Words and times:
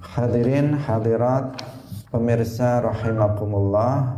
Hadirin 0.00 0.80
hadirat 0.80 1.60
pemirsa 2.08 2.80
rahimakumullah. 2.80 4.16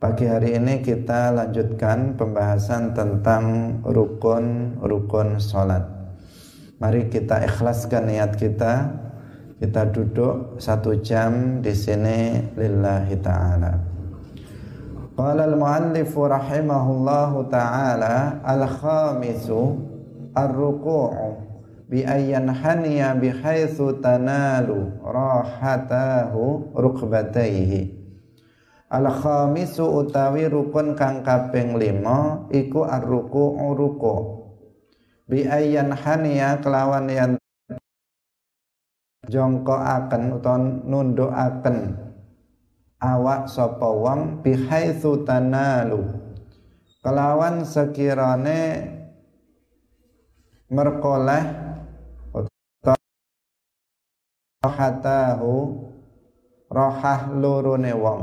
Pagi 0.00 0.24
hari 0.24 0.56
ini 0.56 0.80
kita 0.80 1.28
lanjutkan 1.28 2.16
pembahasan 2.16 2.96
tentang 2.96 3.76
rukun-rukun 3.84 5.36
sholat. 5.36 5.84
Mari 6.80 7.12
kita 7.12 7.44
ikhlaskan 7.52 8.08
niat 8.08 8.32
kita. 8.40 8.88
Kita 9.60 9.92
duduk 9.92 10.56
satu 10.56 10.96
jam 11.04 11.60
di 11.60 11.76
sini 11.76 12.40
lillahi 12.56 13.20
ta'ala. 13.20 13.72
Qala 15.20 15.52
al-muallifu 15.52 16.24
rahimahullahu 16.24 17.44
ta'ala 17.52 18.40
Al-khamisu 18.40 19.76
Ar-ruku'u 20.32 21.49
bi 21.90 22.06
ayyan 22.06 22.46
haniya 22.46 23.18
bi 23.18 23.34
haitsu 23.34 23.98
tanalu 23.98 24.94
rahatahu 25.02 26.70
rukbataihi. 26.70 27.98
Al 28.90 29.10
khamisu 29.10 29.82
utawi 29.82 30.46
rukun 30.46 30.94
kang 30.94 31.26
kaping 31.26 31.74
5 31.74 32.50
iku 32.54 32.86
ar-ruku 32.86 33.74
ruku. 33.74 34.14
Bi 35.26 35.46
ayyan 35.46 35.90
haniya 35.90 36.62
kelawan 36.62 37.10
yang 37.10 37.34
jongko 39.26 39.74
akan 39.74 40.22
utawa 40.38 40.58
nunduk 40.86 41.30
akan 41.30 41.94
awak 42.98 43.46
sapa 43.50 43.86
wong 43.86 44.42
bi 44.42 44.54
haitsu 44.54 45.22
tanalu. 45.22 46.06
Kelawan 47.02 47.62
sekirane 47.62 48.90
merkoleh 50.70 51.59
rohatahu 54.60 55.72
rohah 56.68 57.32
lorone 57.32 57.96
wong. 57.96 58.22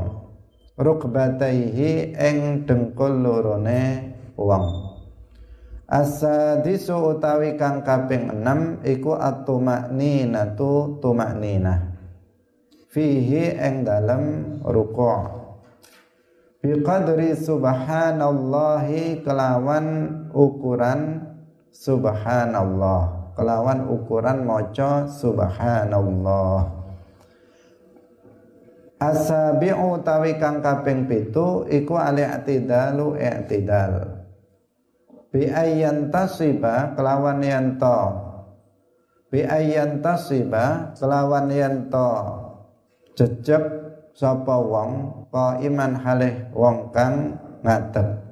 Rukbataihi 0.78 2.14
eng 2.14 2.62
dengkul 2.62 3.10
lorone 3.10 4.14
wong. 4.38 4.66
Asadisu 5.90 7.18
utawi 7.18 7.58
kang 7.58 7.82
kaping 7.82 8.30
enam 8.30 8.78
iku 8.86 9.18
atumakninatu 9.18 11.02
tumakninah. 11.02 11.98
Fihi 12.94 13.58
eng 13.58 13.82
dalam 13.82 14.22
ruku' 14.62 15.34
biqadri 16.62 17.34
subhanallahi 17.34 19.26
kelawan 19.26 19.86
ukuran 20.30 21.26
subhanallah 21.74 23.17
kelawan 23.38 23.86
ukuran 23.86 24.42
moco 24.42 25.06
subhanallah. 25.06 26.66
Asabi'u 28.98 30.02
tawi 30.02 30.42
kang 30.42 30.58
kaping 30.58 31.06
pitu 31.06 31.62
iku 31.70 32.02
al-i'tidalu 32.02 33.14
i'tidal. 33.14 34.26
Bi 35.30 35.46
ayyan 35.46 36.10
tasiba 36.10 36.98
kelawan 36.98 37.38
yanto 37.46 38.26
bi 39.28 39.44
ayyan 39.46 40.02
tasiba 40.02 40.96
kelawan 40.98 41.52
yanto 41.52 42.10
jejeg 43.14 43.60
sapa 44.16 44.56
wong 44.58 45.22
iman 45.62 45.92
halih 46.00 46.48
wong 46.56 46.90
kang 46.90 47.36
ngadep 47.60 48.27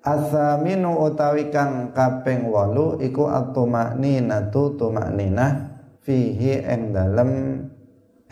Asaminu 0.00 0.96
utawi 0.96 1.52
kang 1.52 1.92
kaping 1.92 2.48
walu 2.48 2.96
iku 3.04 3.28
at-tumakninatu 3.28 4.80
tumakninah 4.80 5.76
fihi 6.00 6.64
ing 6.64 6.96
dalem 6.96 7.60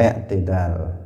i'tidal. 0.00 0.96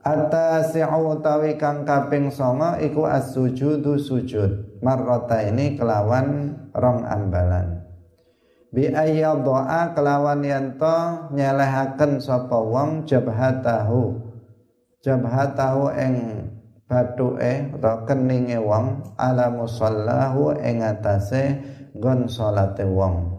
Atasi'u 0.00 1.20
utawi 1.20 1.60
kang 1.60 1.84
kaping 1.84 2.32
songo 2.32 2.80
iku 2.80 3.04
as-sujudu 3.04 4.00
sujud 4.00 4.80
marrata 4.80 5.44
ini 5.44 5.76
kelawan 5.76 6.56
rong 6.72 7.04
ambalan. 7.04 7.84
Bi 8.72 8.88
ayyadha'a 8.88 9.92
kelawan 9.92 10.40
yanto 10.40 11.28
nyelehaken 11.36 12.16
sapa 12.24 12.56
wong 12.56 13.04
jabhatahu 13.04 14.24
jabhatahu 15.04 15.92
ing 15.92 16.14
bathuke 16.88 17.76
utawa 17.76 18.08
keninge 18.08 18.56
wong 18.56 19.04
ala 19.20 19.52
musallahu 19.52 20.56
ing 20.64 20.80
atase 20.80 21.60
nggon 21.92 22.32
salate 22.32 22.88
wong. 22.88 23.36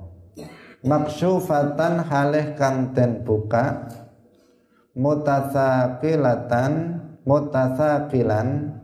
Maksyufatan 0.85 2.07
halih 2.07 2.55
kang 2.55 2.95
den 2.95 3.27
buka 3.27 3.91
mutasaqilatan 4.95 7.03
mutasaqilan 7.27 8.79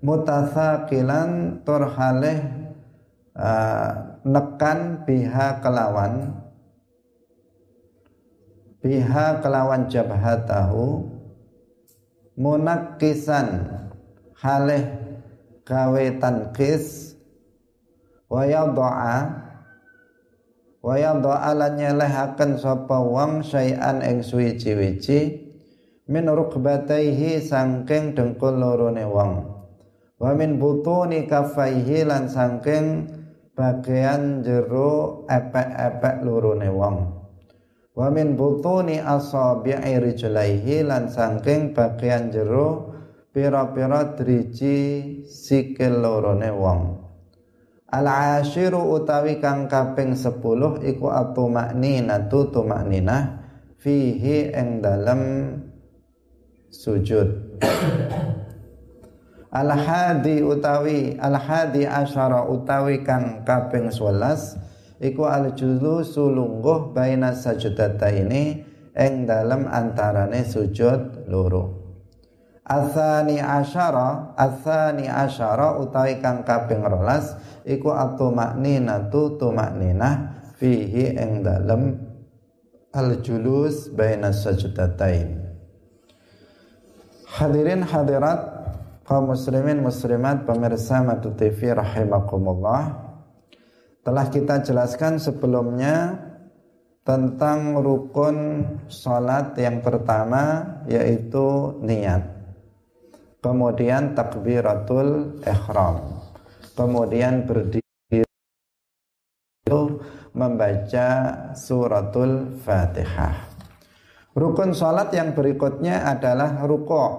mutasaqilan 0.00 1.60
tur 1.60 1.92
halih 1.92 2.40
uh, 3.36 4.16
nekan 4.24 5.04
biha 5.04 5.60
kelawan 5.60 6.40
biha 8.80 9.44
kelawan 9.44 9.92
jabhatahu 9.92 11.11
munakkisan. 12.36 13.80
Halih 14.42 14.82
gawe 15.62 16.04
tankis 16.18 17.14
wa 18.26 18.42
yadha'a 18.42 19.18
wa 20.82 20.94
yadha'a 20.98 21.50
lan 21.54 21.78
nyelehaken 21.78 22.58
sapa 22.58 22.98
wong 22.98 23.46
syai'an 23.46 24.02
ing 24.02 24.26
suwi-wiji 24.26 25.46
min 26.10 26.26
rukbataihi 26.26 27.38
sangking 27.38 28.18
dengkul 28.18 28.58
lorone 28.58 29.06
wong. 29.06 29.32
Wa 30.18 30.34
min 30.34 30.58
butuni 30.58 31.30
kafaihi 31.30 32.02
lan 32.02 32.26
sangking 32.26 33.06
bagian 33.54 34.42
jero 34.42 35.22
epek-epek 35.30 36.26
lorone 36.26 36.66
wong 36.66 37.21
wa 37.92 38.08
min 38.08 38.40
butuni 38.40 38.96
asabi'i 38.96 40.00
rijlaihi 40.00 40.80
lan 40.84 41.12
saking 41.12 41.76
bagian 41.76 42.32
jero 42.32 42.92
pira-pira 43.32 44.16
driji 44.16 45.20
sikil 45.28 46.00
lorone 46.00 46.50
wong. 46.52 46.80
Al 47.92 48.08
ashiru 48.08 48.96
utawi 48.96 49.36
kang 49.36 49.68
kaping 49.68 50.16
10 50.16 50.80
iku 50.80 51.12
atumakninatu 51.12 52.48
tumakninah 52.48 53.44
fihi 53.76 54.48
ing 54.48 54.80
dalem 54.80 55.20
sujud. 56.72 57.28
Al 59.52 59.68
hadi 59.68 60.40
utawi 60.40 61.20
al 61.20 61.36
hadi 61.36 61.84
asyara 61.84 62.48
utawi 62.48 63.04
kang 63.04 63.44
kaping 63.44 63.92
11 63.92 64.71
iku 65.02 65.26
al 65.26 65.58
julusu 65.58 66.30
lungguh 66.30 66.94
baina 66.94 67.34
ini 68.14 68.62
eng 68.94 69.26
dalam 69.26 69.66
antarane 69.66 70.46
sujud 70.46 71.26
loro. 71.26 71.82
Asani 72.62 73.42
asyara 73.42 74.38
Asani 74.38 75.10
asyara 75.10 75.82
utawi 75.82 76.22
kang 76.22 76.46
kaping 76.46 76.86
rolas 76.86 77.34
iku 77.66 77.90
atumakninatu 77.90 79.34
tumakninah 79.34 80.46
fihi 80.62 81.18
eng 81.18 81.42
dalam 81.42 81.98
al 82.94 83.18
julus 83.18 83.90
baina 83.90 84.30
sajudatain 84.30 85.42
Hadirin 87.26 87.82
hadirat 87.82 88.40
kaum 89.02 89.34
muslimin 89.34 89.82
muslimat 89.82 90.46
pemirsa 90.46 91.02
Madu 91.02 91.34
TV 91.34 91.74
rahimakumullah 91.74 93.11
telah 94.02 94.26
kita 94.28 94.66
jelaskan 94.66 95.22
sebelumnya 95.22 96.18
tentang 97.02 97.82
rukun 97.82 98.62
salat 98.86 99.54
yang 99.58 99.82
pertama 99.82 100.62
yaitu 100.86 101.78
niat. 101.82 102.22
Kemudian 103.42 104.14
takbiratul 104.14 105.42
ihram. 105.42 106.22
Kemudian 106.78 107.42
berdiri 107.42 107.82
membaca 110.32 111.08
suratul 111.58 112.62
Fatihah. 112.62 113.50
Rukun 114.32 114.72
salat 114.72 115.12
yang 115.12 115.36
berikutnya 115.36 116.08
adalah 116.08 116.64
rukuk. 116.64 117.12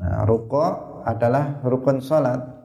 Nah, 0.00 0.24
rukuk 0.24 1.04
adalah 1.04 1.60
rukun 1.60 2.00
salat. 2.00 2.55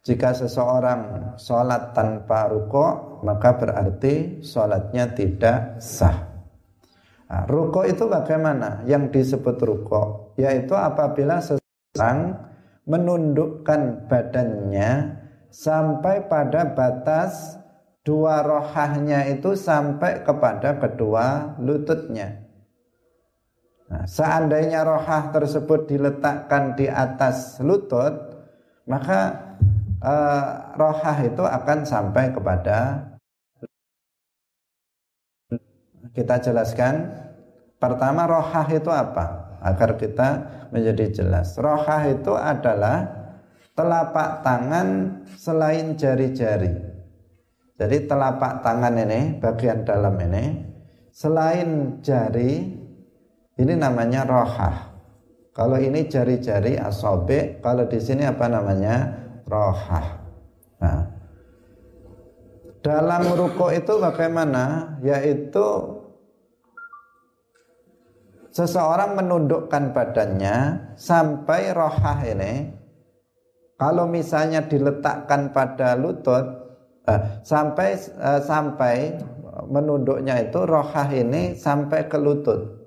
Jika 0.00 0.32
seseorang 0.32 1.36
sholat 1.36 1.92
tanpa 1.92 2.48
ruko, 2.48 3.20
maka 3.20 3.52
berarti 3.60 4.40
sholatnya 4.40 5.12
tidak 5.12 5.76
sah. 5.76 6.24
Nah, 7.28 7.44
ruko 7.44 7.84
itu 7.84 8.08
bagaimana? 8.08 8.80
Yang 8.88 9.12
disebut 9.12 9.60
ruko, 9.60 10.32
yaitu 10.40 10.72
apabila 10.72 11.44
seseorang 11.44 12.32
menundukkan 12.88 14.08
badannya 14.08 15.20
sampai 15.52 16.26
pada 16.26 16.72
batas 16.72 17.60
dua 18.00 18.40
rohahnya 18.40 19.28
itu 19.28 19.52
sampai 19.52 20.24
kepada 20.24 20.80
kedua 20.80 21.54
lututnya. 21.60 22.40
Nah, 23.92 24.08
seandainya 24.08 24.80
rohah 24.80 25.28
tersebut 25.28 25.92
diletakkan 25.92 26.72
di 26.72 26.88
atas 26.88 27.60
lutut, 27.60 28.16
maka 28.88 29.49
uh, 30.00 30.74
rohah 30.76 31.18
itu 31.24 31.44
akan 31.44 31.78
sampai 31.84 32.32
kepada 32.32 33.08
kita 36.16 36.40
jelaskan. 36.40 37.12
Pertama 37.80 38.28
rohah 38.28 38.66
itu 38.68 38.92
apa? 38.92 39.56
Agar 39.60 39.96
kita 39.96 40.28
menjadi 40.72 41.24
jelas. 41.24 41.56
Rohah 41.56 42.02
itu 42.08 42.32
adalah 42.36 43.08
telapak 43.72 44.44
tangan 44.44 44.88
selain 45.36 45.96
jari-jari. 45.96 46.76
Jadi 47.80 47.96
telapak 48.04 48.60
tangan 48.60 48.92
ini 49.00 49.40
bagian 49.40 49.88
dalam 49.88 50.12
ini 50.20 50.68
selain 51.08 52.00
jari 52.04 52.76
ini 53.56 53.74
namanya 53.76 54.28
rohah. 54.28 54.92
Kalau 55.56 55.76
ini 55.76 56.08
jari-jari 56.08 56.76
asobe, 56.80 57.60
kalau 57.60 57.84
di 57.84 58.00
sini 58.00 58.24
apa 58.24 58.48
namanya 58.48 59.19
rohah. 59.50 60.06
Nah, 60.80 61.00
dalam 62.80 63.22
ruko 63.34 63.74
itu 63.74 63.98
bagaimana? 63.98 64.96
Yaitu 65.02 65.66
seseorang 68.54 69.18
menundukkan 69.18 69.92
badannya 69.92 70.56
sampai 70.94 71.74
rohah 71.74 72.18
ini. 72.24 72.78
Kalau 73.80 74.04
misalnya 74.04 74.64
diletakkan 74.68 75.56
pada 75.56 75.96
lutut, 75.96 76.44
eh, 77.08 77.20
sampai 77.42 77.96
eh, 77.96 78.40
sampai 78.44 78.94
menunduknya 79.66 80.46
itu 80.46 80.62
rohah 80.64 81.08
ini 81.10 81.56
sampai 81.56 82.06
ke 82.06 82.16
lutut. 82.20 82.80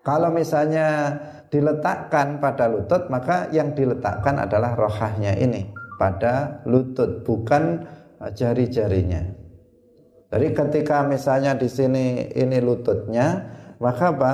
Kalau 0.00 0.30
misalnya 0.30 1.18
diletakkan 1.50 2.42
pada 2.42 2.66
lutut, 2.66 3.06
maka 3.06 3.46
yang 3.54 3.72
diletakkan 3.72 4.38
adalah 4.42 4.74
rohahnya 4.74 5.38
ini 5.38 5.70
pada 5.96 6.62
lutut, 6.66 7.22
bukan 7.22 7.86
uh, 8.18 8.30
jari-jarinya. 8.32 9.22
Jadi 10.26 10.46
ketika 10.52 11.06
misalnya 11.06 11.54
di 11.54 11.70
sini 11.70 12.34
ini 12.34 12.58
lututnya, 12.58 13.46
maka 13.78 14.10
apa? 14.12 14.32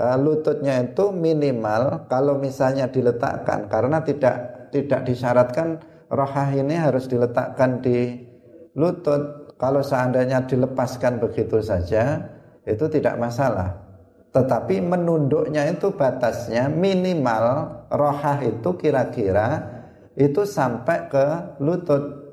Uh, 0.00 0.16
lututnya 0.16 0.80
itu 0.80 1.12
minimal 1.12 2.08
kalau 2.08 2.40
misalnya 2.40 2.88
diletakkan 2.88 3.68
karena 3.68 4.00
tidak 4.00 4.68
tidak 4.72 5.04
disyaratkan 5.04 5.76
rohah 6.08 6.48
ini 6.56 6.72
harus 6.78 7.04
diletakkan 7.04 7.84
di 7.84 8.26
lutut. 8.74 9.52
Kalau 9.60 9.84
seandainya 9.84 10.48
dilepaskan 10.48 11.20
begitu 11.20 11.60
saja, 11.60 12.32
itu 12.64 12.88
tidak 12.88 13.20
masalah 13.20 13.89
tetapi 14.30 14.78
menunduknya 14.78 15.66
itu 15.66 15.90
batasnya 15.90 16.70
minimal 16.70 17.66
rohah 17.90 18.38
itu 18.46 18.70
kira-kira 18.78 19.66
itu 20.14 20.46
sampai 20.46 21.10
ke 21.10 21.26
lutut. 21.58 22.30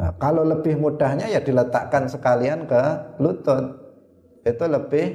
Nah, 0.00 0.16
kalau 0.16 0.48
lebih 0.48 0.80
mudahnya 0.80 1.28
ya 1.28 1.44
diletakkan 1.44 2.08
sekalian 2.08 2.64
ke 2.64 2.82
lutut. 3.20 3.76
Itu 4.40 4.64
lebih 4.64 5.06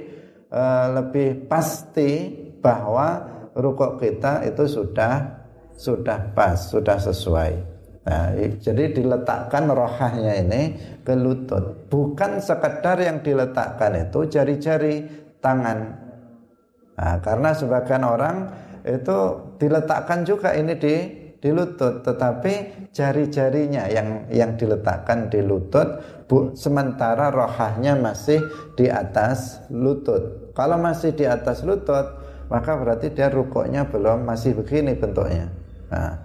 uh, 0.54 1.02
lebih 1.02 1.50
pasti 1.50 2.30
bahwa 2.62 3.25
rukuk 3.58 3.98
kita 3.98 4.46
itu 4.46 4.69
sudah 4.69 5.42
sudah 5.74 6.38
pas, 6.38 6.69
sudah 6.69 7.01
sesuai. 7.01 7.54
Nah, 8.06 8.38
jadi 8.62 8.94
diletakkan 8.94 9.66
rohahnya 9.66 10.38
ini 10.38 10.62
ke 11.01 11.18
lutut. 11.18 11.90
Bukan 11.90 12.38
sekedar 12.38 13.01
yang 13.01 13.25
diletakkan 13.25 13.98
itu 13.98 14.30
jari-jari 14.30 15.25
tangan. 15.46 15.94
Nah, 16.98 17.22
karena 17.22 17.54
sebagian 17.54 18.02
orang 18.02 18.50
itu 18.82 19.18
diletakkan 19.62 20.26
juga 20.26 20.58
ini 20.58 20.74
di 20.74 20.96
di 21.46 21.54
lutut, 21.54 22.02
tetapi 22.02 22.90
jari-jarinya 22.90 23.86
yang 23.86 24.26
yang 24.34 24.58
diletakkan 24.58 25.30
di 25.30 25.46
lutut, 25.46 26.02
bu, 26.26 26.58
sementara 26.58 27.30
rohahnya 27.30 27.94
masih 27.94 28.42
di 28.74 28.90
atas 28.90 29.62
lutut. 29.70 30.50
Kalau 30.58 30.82
masih 30.82 31.14
di 31.14 31.30
atas 31.30 31.62
lutut, 31.62 32.18
maka 32.50 32.74
berarti 32.74 33.14
dia 33.14 33.30
rukuknya 33.30 33.86
belum 33.86 34.26
masih 34.26 34.58
begini 34.58 34.98
bentuknya. 34.98 35.54
Nah, 35.94 36.18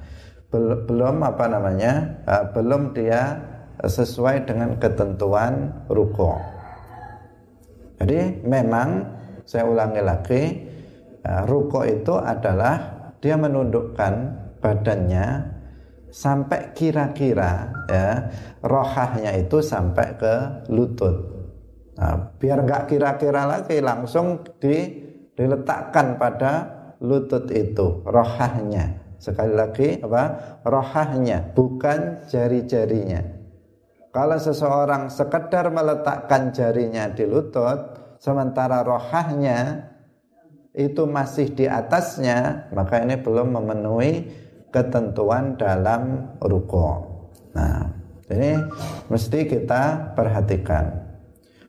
bel, 0.49 0.89
belum 0.89 1.21
apa 1.21 1.45
namanya, 1.53 2.25
uh, 2.25 2.45
belum 2.57 2.97
dia 2.97 3.45
sesuai 3.85 4.49
dengan 4.49 4.81
ketentuan 4.81 5.85
rukuk. 5.93 6.37
Jadi 8.00 8.41
memang 8.49 9.05
saya 9.44 9.69
ulangi 9.69 10.00
lagi 10.00 10.43
uh, 11.20 11.44
ruko 11.44 11.85
itu 11.85 12.17
adalah 12.17 13.12
dia 13.20 13.37
menundukkan 13.37 14.12
badannya 14.64 15.26
sampai 16.11 16.73
kira-kira 16.73 17.70
ya 17.87 18.32
rohahnya 18.64 19.37
itu 19.37 19.61
sampai 19.61 20.17
ke 20.17 20.35
lutut. 20.73 21.17
Nah, 22.00 22.32
biar 22.41 22.64
nggak 22.64 22.88
kira-kira 22.88 23.44
lagi 23.44 23.85
langsung 23.85 24.41
di, 24.56 24.88
diletakkan 25.37 26.17
pada 26.17 26.52
lutut 27.05 27.52
itu 27.52 28.00
rohahnya. 28.08 29.17
Sekali 29.20 29.52
lagi 29.52 30.00
apa? 30.00 30.56
Rohahnya 30.64 31.52
bukan 31.52 32.25
jari-jarinya. 32.25 33.40
Kalau 34.11 34.39
seseorang 34.43 35.07
sekedar 35.07 35.71
meletakkan 35.71 36.51
jarinya 36.51 37.07
di 37.15 37.23
lutut, 37.31 37.95
sementara 38.19 38.83
rohahnya 38.83 39.87
itu 40.75 41.07
masih 41.07 41.55
di 41.55 41.71
atasnya, 41.71 42.71
maka 42.75 43.07
ini 43.07 43.19
belum 43.23 43.55
memenuhi 43.55 44.27
ketentuan 44.75 45.55
dalam 45.55 46.35
ruko. 46.43 47.07
Nah, 47.55 47.87
ini 48.31 48.59
mesti 49.07 49.47
kita 49.47 50.15
perhatikan. 50.19 51.11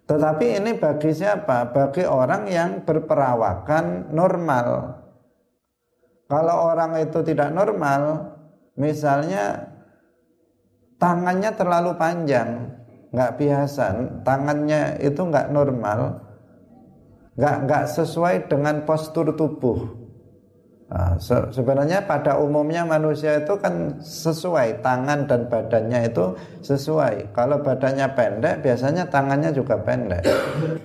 Tetapi 0.10 0.62
ini 0.62 0.78
bagi 0.82 1.14
siapa? 1.14 1.70
Bagi 1.70 2.10
orang 2.10 2.50
yang 2.50 2.84
berperawakan 2.86 4.14
normal. 4.14 4.98
Kalau 6.26 6.74
orang 6.74 7.00
itu 7.06 7.22
tidak 7.22 7.54
normal, 7.54 8.34
misalnya 8.76 9.71
tangannya 11.02 11.50
terlalu 11.58 11.98
panjang, 11.98 12.70
nggak 13.10 13.42
biasa, 13.42 13.86
tangannya 14.22 15.02
itu 15.02 15.18
nggak 15.18 15.50
normal, 15.50 16.22
nggak 17.34 17.58
nggak 17.66 17.84
sesuai 17.90 18.46
dengan 18.46 18.86
postur 18.86 19.34
tubuh. 19.34 19.98
Nah, 20.92 21.16
se 21.24 21.56
sebenarnya 21.56 22.04
pada 22.04 22.36
umumnya 22.36 22.84
manusia 22.84 23.40
itu 23.40 23.56
kan 23.64 24.04
sesuai 24.04 24.84
tangan 24.84 25.24
dan 25.24 25.48
badannya 25.48 26.12
itu 26.12 26.36
sesuai. 26.68 27.32
Kalau 27.32 27.64
badannya 27.64 28.12
pendek, 28.12 28.60
biasanya 28.60 29.08
tangannya 29.08 29.56
juga 29.56 29.80
pendek. 29.80 30.20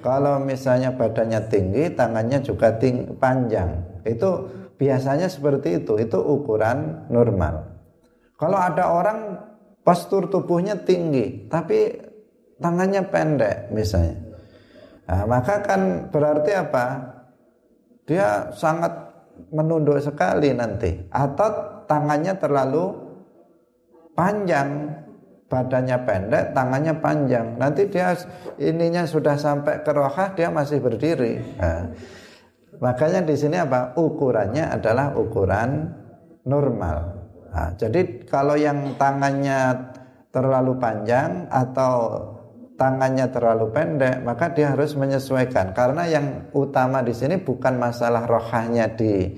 Kalau 0.07 0.39
misalnya 0.39 0.95
badannya 0.95 1.51
tinggi, 1.51 1.91
tangannya 1.91 2.39
juga 2.39 2.79
tinggi, 2.79 3.11
panjang. 3.19 3.83
Itu 4.07 4.47
biasanya 4.79 5.27
seperti 5.27 5.83
itu. 5.83 5.99
Itu 5.99 6.23
ukuran 6.23 7.11
normal. 7.11 7.67
Kalau 8.39 8.63
ada 8.63 8.95
orang 8.95 9.19
postur 9.87 10.27
tubuhnya 10.27 10.83
tinggi 10.83 11.47
tapi 11.47 11.95
tangannya 12.59 13.07
pendek 13.07 13.71
misalnya. 13.71 14.19
Nah, 15.07 15.23
maka 15.31 15.63
kan 15.63 16.11
berarti 16.11 16.51
apa? 16.59 17.15
Dia 18.11 18.51
sangat 18.51 18.91
menunduk 19.55 20.03
sekali 20.03 20.51
nanti. 20.51 20.91
Atau 21.15 21.87
tangannya 21.87 22.35
terlalu 22.35 22.91
panjang 24.19 24.91
badannya 25.47 25.99
pendek 26.03 26.45
tangannya 26.51 26.95
panjang. 26.99 27.55
Nanti 27.55 27.87
dia 27.87 28.19
ininya 28.59 29.07
sudah 29.07 29.39
sampai 29.39 29.87
ke 29.87 29.91
rohah 29.95 30.35
dia 30.35 30.51
masih 30.51 30.83
berdiri. 30.83 31.39
Nah, 31.63 31.95
makanya 32.83 33.23
di 33.23 33.39
sini 33.39 33.63
apa? 33.63 33.95
Ukurannya 33.95 34.75
adalah 34.75 35.15
ukuran 35.15 35.95
normal 36.43 37.16
Nah, 37.57 37.73
jadi 37.73 38.21
kalau 38.29 38.53
yang 38.53 39.01
tangannya 39.01 39.89
terlalu 40.29 40.77
panjang 40.77 41.49
atau 41.49 42.21
tangannya 42.77 43.33
terlalu 43.33 43.73
pendek, 43.73 44.21
maka 44.21 44.53
dia 44.53 44.77
harus 44.77 44.93
menyesuaikan. 44.93 45.73
Karena 45.73 46.05
yang 46.05 46.53
utama 46.53 47.01
di 47.01 47.17
sini 47.17 47.41
bukan 47.41 47.81
masalah 47.81 48.29
rohahnya 48.29 48.93
di 48.93 49.33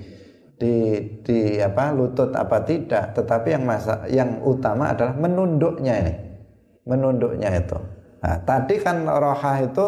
di 0.59 0.75
di 1.23 1.63
apa 1.63 1.95
lutut 1.95 2.35
apa 2.35 2.59
tidak, 2.67 3.15
tetapi 3.15 3.55
yang 3.55 3.63
masa 3.63 4.03
yang 4.11 4.43
utama 4.43 4.91
adalah 4.91 5.15
menunduknya 5.15 5.93
ini, 6.03 6.13
menunduknya 6.83 7.55
itu. 7.55 7.79
Nah, 8.19 8.35
tadi 8.43 8.83
kan 8.83 9.07
rohah 9.07 9.63
itu 9.63 9.85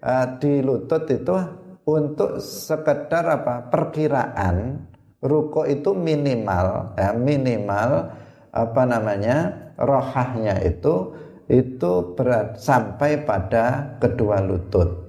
uh, 0.00 0.26
di 0.40 0.64
lutut 0.64 1.04
itu 1.12 1.36
untuk 1.84 2.40
sekedar 2.40 3.28
apa 3.28 3.68
perkiraan 3.68 4.88
ruko 5.24 5.64
itu 5.64 5.96
minimal 5.96 6.96
ya 6.96 7.16
minimal 7.16 8.12
apa 8.52 8.82
namanya 8.88 9.52
rohahnya 9.76 10.60
itu 10.64 11.12
itu 11.46 12.16
berat 12.18 12.58
sampai 12.58 13.22
pada 13.22 13.96
kedua 14.02 14.42
lutut. 14.42 15.06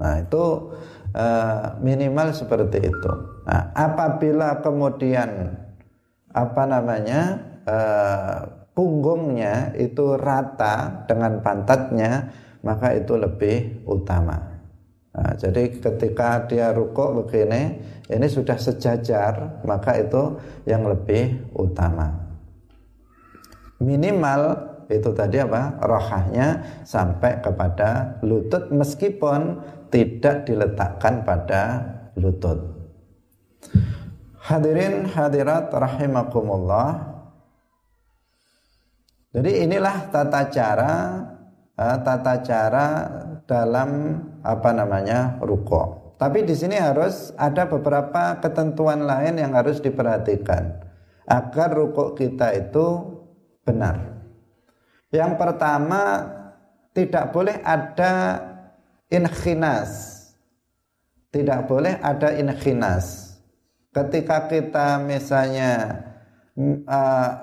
Nah, 0.00 0.22
itu 0.22 0.72
uh, 1.12 1.76
minimal 1.84 2.32
seperti 2.32 2.88
itu. 2.88 3.12
Nah, 3.44 3.74
apabila 3.76 4.64
kemudian 4.64 5.58
apa 6.32 6.62
namanya 6.64 7.20
uh, 7.68 8.38
punggungnya 8.72 9.74
itu 9.76 10.16
rata 10.16 11.04
dengan 11.04 11.42
pantatnya, 11.44 12.32
maka 12.64 12.96
itu 12.96 13.18
lebih 13.18 13.84
utama. 13.84 14.57
Nah, 15.18 15.34
jadi 15.34 15.82
ketika 15.82 16.46
dia 16.46 16.70
rukuk 16.70 17.26
begini, 17.26 17.74
ini 18.06 18.26
sudah 18.30 18.54
sejajar, 18.54 19.58
maka 19.66 19.98
itu 19.98 20.38
yang 20.62 20.86
lebih 20.86 21.42
utama. 21.58 22.14
Minimal 23.82 24.62
itu 24.86 25.10
tadi 25.10 25.42
apa? 25.42 25.74
Rohahnya 25.82 26.62
sampai 26.86 27.42
kepada 27.42 28.22
lutut 28.22 28.70
meskipun 28.70 29.58
tidak 29.90 30.46
diletakkan 30.46 31.26
pada 31.26 31.82
lutut. 32.14 32.78
Hadirin 34.38 35.02
hadirat 35.10 35.74
rahimakumullah. 35.74 37.18
Jadi 39.34 39.66
inilah 39.66 40.14
tata 40.14 40.46
cara 40.46 40.94
eh, 41.74 41.96
tata 42.06 42.34
cara 42.40 42.86
dalam 43.48 44.20
apa 44.44 44.70
namanya 44.76 45.40
ruko. 45.40 46.12
Tapi 46.20 46.44
di 46.44 46.52
sini 46.52 46.76
harus 46.76 47.32
ada 47.40 47.64
beberapa 47.64 48.36
ketentuan 48.44 49.08
lain 49.08 49.40
yang 49.40 49.56
harus 49.56 49.80
diperhatikan 49.80 50.84
agar 51.24 51.72
ruko 51.72 52.12
kita 52.12 52.52
itu 52.52 53.16
benar. 53.64 54.20
Yang 55.08 55.32
pertama 55.40 56.02
tidak 56.92 57.32
boleh 57.32 57.56
ada 57.64 58.12
inkhinas. 59.08 60.16
Tidak 61.32 61.64
boleh 61.64 61.96
ada 62.04 62.36
inkhinas. 62.36 63.36
Ketika 63.94 64.48
kita 64.50 65.00
misalnya 65.00 66.04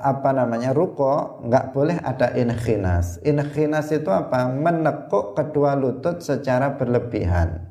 apa 0.05 0.29
namanya 0.35 0.75
ruko 0.75 1.39
nggak 1.47 1.71
boleh 1.71 1.97
ada 2.03 2.35
inkhinas. 2.35 3.23
Inkhinas 3.23 3.87
itu 3.95 4.11
apa? 4.11 4.51
Menekuk 4.51 5.39
kedua 5.39 5.79
lutut 5.79 6.19
secara 6.19 6.75
berlebihan. 6.75 7.63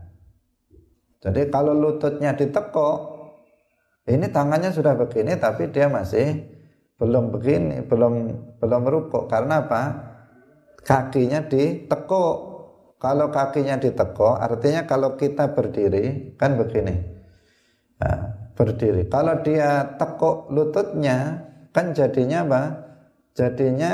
Jadi 1.20 1.48
kalau 1.52 1.76
lututnya 1.76 2.32
ditekuk, 2.32 2.96
ini 4.08 4.28
tangannya 4.28 4.72
sudah 4.72 4.96
begini 4.96 5.36
tapi 5.36 5.68
dia 5.68 5.88
masih 5.88 6.48
belum 6.96 7.32
begini, 7.32 7.84
belum 7.84 8.14
belum 8.60 8.82
ruko. 8.88 9.28
Karena 9.28 9.68
apa? 9.68 9.82
Kakinya 10.80 11.44
ditekuk. 11.44 12.56
Kalau 12.96 13.28
kakinya 13.28 13.76
ditekuk, 13.76 14.40
artinya 14.40 14.88
kalau 14.88 15.12
kita 15.20 15.52
berdiri 15.52 16.36
kan 16.40 16.56
begini. 16.56 17.04
Nah, 18.00 18.33
berdiri. 18.54 19.06
Kalau 19.10 19.42
dia 19.42 19.98
tekuk 19.98 20.50
lututnya 20.50 21.42
kan 21.74 21.90
jadinya 21.90 22.46
apa? 22.46 22.62
Jadinya 23.34 23.92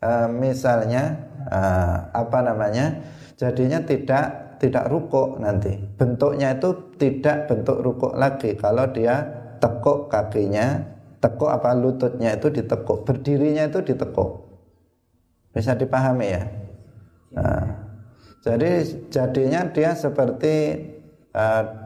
uh, 0.00 0.28
misalnya 0.28 1.20
uh, 1.48 2.08
apa 2.16 2.38
namanya? 2.40 3.00
Jadinya 3.36 3.80
tidak 3.84 4.56
tidak 4.60 4.88
rukuk 4.92 5.40
nanti. 5.40 5.76
Bentuknya 5.96 6.56
itu 6.56 6.96
tidak 7.00 7.48
bentuk 7.48 7.80
rukuk 7.80 8.12
lagi 8.16 8.56
kalau 8.56 8.88
dia 8.92 9.24
tekuk 9.60 10.12
kakinya, 10.12 10.80
tekuk 11.20 11.48
apa 11.48 11.72
lututnya 11.76 12.36
itu 12.36 12.52
ditekuk, 12.52 13.04
berdirinya 13.04 13.68
itu 13.68 13.80
ditekuk. 13.84 14.48
Bisa 15.52 15.76
dipahami 15.76 16.28
ya? 16.28 16.44
Nah, 17.36 17.64
jadi 18.40 18.84
jadinya 19.12 19.68
dia 19.72 19.92
seperti 19.96 20.76
uh, 21.36 21.79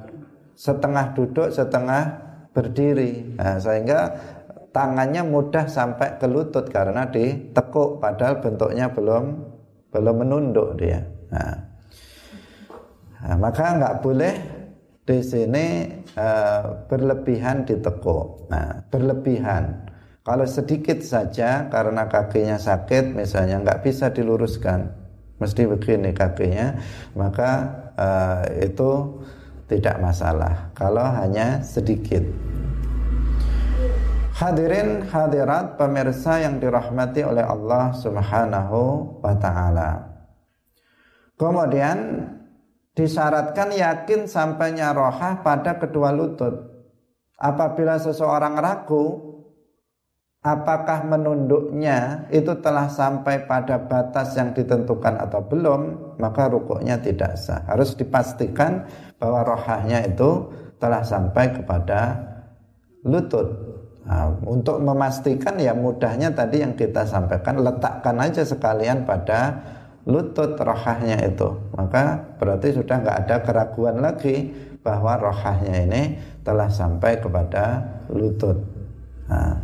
setengah 0.55 1.15
duduk, 1.15 1.51
setengah 1.51 2.03
berdiri. 2.55 3.35
Nah, 3.35 3.59
sehingga 3.59 4.15
tangannya 4.75 5.23
mudah 5.27 5.71
sampai 5.71 6.19
ke 6.19 6.27
lutut 6.27 6.67
karena 6.71 7.07
ditekuk 7.07 8.03
padahal 8.03 8.43
bentuknya 8.43 8.91
belum 8.91 9.55
belum 9.95 10.17
menunduk 10.27 10.75
dia. 10.79 11.07
Nah, 11.31 11.55
nah 13.23 13.37
maka 13.39 13.79
nggak 13.79 13.97
boleh 14.03 14.35
di 15.05 15.19
sini 15.21 15.87
uh, 16.17 16.89
berlebihan 16.91 17.63
ditekuk. 17.63 18.51
Nah, 18.51 18.83
berlebihan. 18.91 19.93
Kalau 20.25 20.49
sedikit 20.49 21.05
saja 21.05 21.69
karena 21.69 22.09
kakinya 22.09 22.57
sakit 22.57 23.13
misalnya 23.13 23.61
nggak 23.61 23.85
bisa 23.85 24.09
diluruskan, 24.09 24.89
mesti 25.37 25.69
begini 25.69 26.17
kakinya, 26.17 26.81
maka 27.13 27.51
uh, 27.93 28.43
itu 28.57 29.21
tidak 29.71 29.97
masalah 30.01 30.71
kalau 30.77 31.05
hanya 31.05 31.65
sedikit. 31.65 32.23
Hadirin 34.35 35.07
hadirat 35.07 35.79
pemirsa 35.79 36.43
yang 36.43 36.59
dirahmati 36.59 37.23
oleh 37.23 37.47
Allah 37.47 37.95
Subhanahu 37.95 38.81
wa 39.23 39.35
taala. 39.39 40.11
Kemudian 41.39 42.29
disyaratkan 42.99 43.71
yakin 43.75 44.27
sampainya 44.27 44.91
rohah 44.91 45.39
pada 45.43 45.79
kedua 45.79 46.11
lutut. 46.11 46.55
Apabila 47.39 47.99
seseorang 47.99 48.59
ragu 48.59 49.35
apakah 50.45 51.09
menunduknya 51.09 52.29
itu 52.29 52.53
telah 52.61 52.93
sampai 52.93 53.49
pada 53.49 53.81
batas 53.81 54.37
yang 54.37 54.53
ditentukan 54.53 55.25
atau 55.25 55.41
belum, 55.41 56.04
maka 56.19 56.51
rukuknya 56.51 56.99
tidak 57.01 57.39
sah. 57.39 57.63
Harus 57.67 57.95
dipastikan 57.99 58.87
bahwa 59.19 59.43
rohahnya 59.55 60.05
itu 60.05 60.51
telah 60.79 61.01
sampai 61.01 61.55
kepada 61.55 62.19
lutut. 63.05 63.49
Nah, 64.05 64.37
untuk 64.45 64.85
memastikan 64.85 65.57
ya 65.57 65.73
mudahnya 65.73 66.29
tadi 66.37 66.61
yang 66.61 66.77
kita 66.77 67.09
sampaikan 67.09 67.57
letakkan 67.65 68.21
aja 68.21 68.45
sekalian 68.45 69.09
pada 69.09 69.65
lutut 70.05 70.61
rohahnya 70.61 71.17
itu 71.25 71.49
maka 71.73 72.21
berarti 72.37 72.77
sudah 72.77 73.01
nggak 73.01 73.19
ada 73.25 73.37
keraguan 73.41 74.05
lagi 74.05 74.53
bahwa 74.85 75.17
rohahnya 75.17 75.89
ini 75.89 76.03
telah 76.45 76.69
sampai 76.69 77.17
kepada 77.17 77.81
lutut. 78.13 78.61
Nah, 79.33 79.57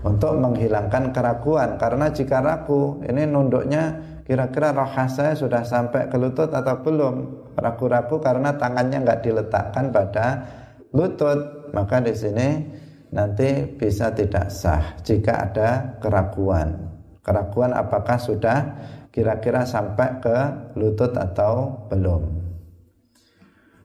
untuk 0.00 0.32
menghilangkan 0.40 1.12
keraguan 1.12 1.76
karena 1.76 2.08
jika 2.08 2.40
ragu 2.40 3.04
ini 3.04 3.28
nunduknya 3.28 4.00
kira-kira 4.30 4.70
rohah 4.70 5.10
saya 5.10 5.34
sudah 5.34 5.66
sampai 5.66 6.06
ke 6.06 6.14
lutut 6.14 6.54
atau 6.54 6.78
belum? 6.86 7.14
Ragu-ragu 7.58 8.22
karena 8.22 8.54
tangannya 8.54 9.02
nggak 9.02 9.26
diletakkan 9.26 9.90
pada 9.90 10.26
lutut. 10.94 11.66
Maka 11.74 11.98
di 11.98 12.14
sini 12.14 12.48
nanti 13.10 13.66
bisa 13.74 14.14
tidak 14.14 14.54
sah 14.54 14.94
jika 15.02 15.50
ada 15.50 15.98
keraguan. 15.98 16.78
Keraguan 17.26 17.74
apakah 17.74 18.22
sudah 18.22 18.58
kira-kira 19.10 19.66
sampai 19.66 20.22
ke 20.22 20.38
lutut 20.78 21.10
atau 21.18 21.90
belum? 21.90 22.22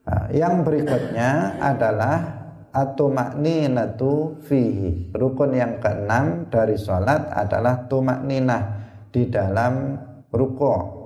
Nah, 0.05 0.29
yang 0.29 0.61
berikutnya 0.61 1.57
adalah 1.57 2.45
atau 2.69 3.09
makninatu 3.09 4.37
fihi. 4.45 5.09
Rukun 5.09 5.57
yang 5.57 5.81
keenam 5.81 6.45
dari 6.53 6.77
sholat 6.77 7.33
adalah 7.33 7.89
tumakninah 7.89 8.63
di 9.09 9.25
dalam 9.25 9.73
ruko 10.37 11.05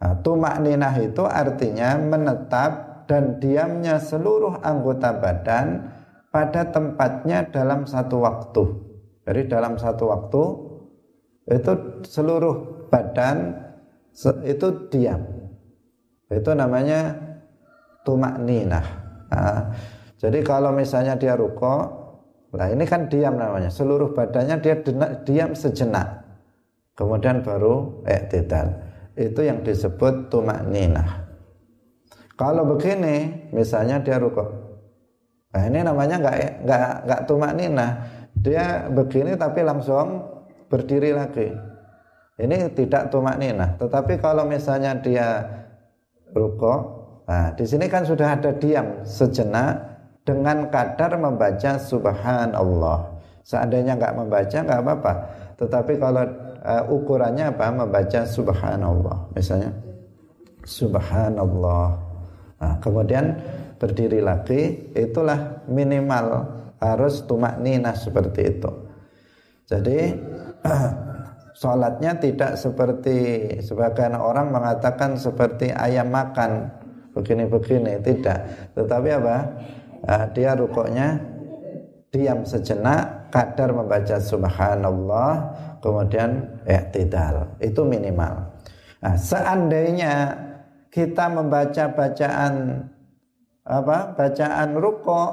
Nah, 0.00 0.16
tumak 0.24 0.56
ninah 0.64 0.96
itu 0.96 1.20
artinya 1.28 2.00
menetap 2.00 3.04
dan 3.04 3.36
diamnya 3.36 4.00
seluruh 4.00 4.64
anggota 4.64 5.12
badan 5.12 5.92
pada 6.32 6.72
tempatnya 6.72 7.44
dalam 7.52 7.84
satu 7.84 8.24
waktu. 8.24 8.64
Jadi 9.28 9.40
dalam 9.52 9.76
satu 9.76 10.04
waktu 10.08 10.42
itu 11.52 11.72
seluruh 12.08 12.88
badan 12.88 13.60
itu 14.48 14.88
diam. 14.88 15.20
Itu 16.32 16.56
namanya 16.56 17.20
tumak 18.00 18.40
ninah. 18.40 18.86
Nah, 19.28 19.62
jadi 20.16 20.40
kalau 20.40 20.72
misalnya 20.72 21.20
dia 21.20 21.36
ruko, 21.36 21.92
lah 22.56 22.72
ini 22.72 22.88
kan 22.88 23.04
diam 23.12 23.36
namanya. 23.36 23.68
Seluruh 23.68 24.16
badannya 24.16 24.56
dia 24.64 24.80
diam 25.28 25.52
sejenak. 25.52 26.29
Kemudian 27.00 27.40
baru 27.40 28.04
iktidal 28.04 28.76
itu 29.16 29.40
yang 29.40 29.64
disebut 29.64 30.28
tumak 30.28 30.68
ninah. 30.68 31.32
Kalau 32.36 32.68
begini, 32.68 33.48
misalnya 33.56 34.04
dia 34.04 34.20
rukuk, 34.20 34.44
nah 35.48 35.64
ini 35.64 35.80
namanya 35.80 36.20
nggak 36.20 36.36
nggak 36.68 36.84
nggak 37.08 37.20
tumak 37.24 37.56
ninah. 37.56 38.04
Dia 38.36 38.92
begini 38.92 39.32
tapi 39.40 39.64
langsung 39.64 40.28
berdiri 40.68 41.16
lagi. 41.16 41.48
Ini 42.36 42.68
tidak 42.76 43.08
tumak 43.08 43.40
ninah. 43.40 43.80
Tetapi 43.80 44.20
kalau 44.20 44.44
misalnya 44.44 44.92
dia 45.00 45.40
rukuk, 46.36 46.80
nah 47.24 47.56
di 47.56 47.64
sini 47.64 47.88
kan 47.88 48.04
sudah 48.04 48.36
ada 48.36 48.52
diam 48.60 49.08
sejenak 49.08 49.88
dengan 50.24 50.68
kadar 50.68 51.16
membaca 51.16 51.80
subhanallah. 51.80 53.20
Seandainya 53.40 53.96
nggak 53.96 54.16
membaca 54.20 54.58
nggak 54.64 54.80
apa-apa. 54.84 55.12
Tetapi 55.60 55.92
kalau 56.00 56.24
uh, 56.64 56.84
ukurannya 56.88 57.52
apa? 57.52 57.66
Membaca 57.72 58.24
subhanallah. 58.28 59.32
Misalnya 59.34 59.72
subhanallah. 60.64 61.88
Nah, 62.60 62.74
kemudian 62.84 63.40
berdiri 63.80 64.20
lagi, 64.20 64.92
itulah 64.92 65.64
minimal 65.64 66.44
harus 66.80 67.24
tumak 67.24 67.56
ninah 67.60 67.96
seperti 67.96 68.40
itu. 68.56 68.70
Jadi 69.68 69.98
sholatnya 71.60 72.20
tidak 72.20 72.52
seperti 72.60 73.16
sebagian 73.64 74.16
orang 74.16 74.52
mengatakan 74.52 75.16
seperti 75.16 75.72
ayam 75.72 76.12
makan 76.12 76.68
begini-begini 77.16 78.00
tidak. 78.04 78.72
Tetapi 78.76 79.08
apa? 79.16 79.36
Nah, 80.00 80.24
dia 80.32 80.56
rukuknya 80.56 81.20
diam 82.10 82.42
sejenak, 82.42 83.19
kadar 83.30 83.72
membaca 83.72 84.18
subhanallah, 84.18 85.32
kemudian 85.80 86.60
i'tidal. 86.66 87.56
Itu 87.62 87.86
minimal. 87.86 88.50
Nah, 89.00 89.14
seandainya 89.16 90.14
kita 90.92 91.30
membaca 91.30 91.88
bacaan 91.94 92.84
apa? 93.64 93.98
Bacaan 94.18 94.76
rukuk 94.76 95.30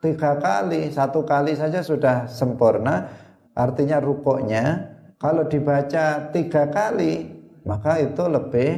tiga 0.00 0.40
kali, 0.40 0.88
satu 0.88 1.26
kali 1.26 1.58
saja 1.58 1.84
sudah 1.84 2.30
sempurna. 2.30 3.10
Artinya 3.52 4.00
rukuknya 4.00 4.94
kalau 5.20 5.44
dibaca 5.44 6.32
tiga 6.32 6.70
kali 6.70 7.28
maka 7.66 8.00
itu 8.00 8.24
lebih 8.24 8.70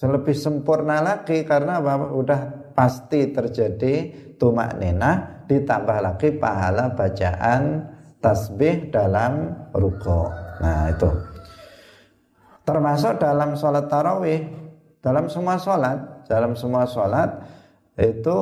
lebih 0.00 0.36
sempurna 0.36 1.02
lagi 1.02 1.42
karena 1.44 1.82
apa? 1.82 2.08
Udah 2.14 2.40
pasti 2.80 3.28
terjadi 3.28 3.94
tumak 4.40 4.80
ninah 4.80 5.44
ditambah 5.44 6.00
lagi 6.00 6.32
pahala 6.32 6.96
bacaan 6.96 7.92
tasbih 8.24 8.88
dalam 8.88 9.52
ruko. 9.76 10.32
Nah 10.64 10.88
itu 10.88 11.12
termasuk 12.64 13.20
dalam 13.20 13.52
sholat 13.52 13.84
tarawih, 13.92 14.48
dalam 15.04 15.28
semua 15.28 15.60
sholat, 15.60 16.24
dalam 16.24 16.56
semua 16.56 16.88
sholat 16.88 17.44
itu 18.00 18.38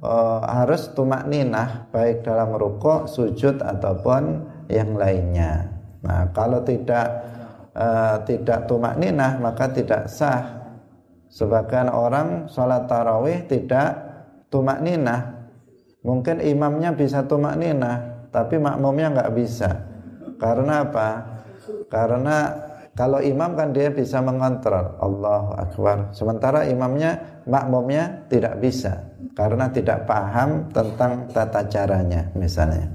e, 0.00 0.14
harus 0.48 0.88
tumak 0.96 1.28
ninah 1.28 1.92
baik 1.92 2.24
dalam 2.24 2.56
ruko, 2.56 3.04
sujud 3.04 3.60
ataupun 3.60 4.48
yang 4.72 4.96
lainnya. 4.96 5.68
Nah 6.00 6.32
kalau 6.32 6.64
tidak 6.64 7.04
e, 7.76 7.86
tidak 8.24 8.64
tumak 8.64 8.96
ninah 8.96 9.36
maka 9.36 9.68
tidak 9.68 10.08
sah. 10.08 10.61
Sebagian 11.32 11.88
orang 11.88 12.52
sholat 12.52 12.84
tarawih 12.84 13.48
tidak 13.48 13.96
tumak 14.52 14.84
ninah 14.84 15.42
Mungkin 16.02 16.42
imamnya 16.42 16.90
bisa 16.90 17.22
tumak 17.30 17.54
nina, 17.54 18.26
tapi 18.34 18.58
makmumnya 18.58 19.14
nggak 19.14 19.32
bisa. 19.38 19.70
Karena 20.34 20.82
apa? 20.82 21.08
Karena 21.86 22.50
kalau 22.98 23.22
imam 23.22 23.54
kan 23.54 23.70
dia 23.70 23.86
bisa 23.94 24.18
mengontrol 24.18 24.98
Allahu 24.98 25.54
Akbar. 25.54 26.10
Sementara 26.10 26.66
imamnya, 26.66 27.42
makmumnya 27.46 28.26
tidak 28.26 28.58
bisa. 28.58 29.14
Karena 29.38 29.70
tidak 29.70 30.10
paham 30.10 30.74
tentang 30.74 31.30
tata 31.30 31.70
caranya 31.70 32.26
misalnya. 32.34 32.90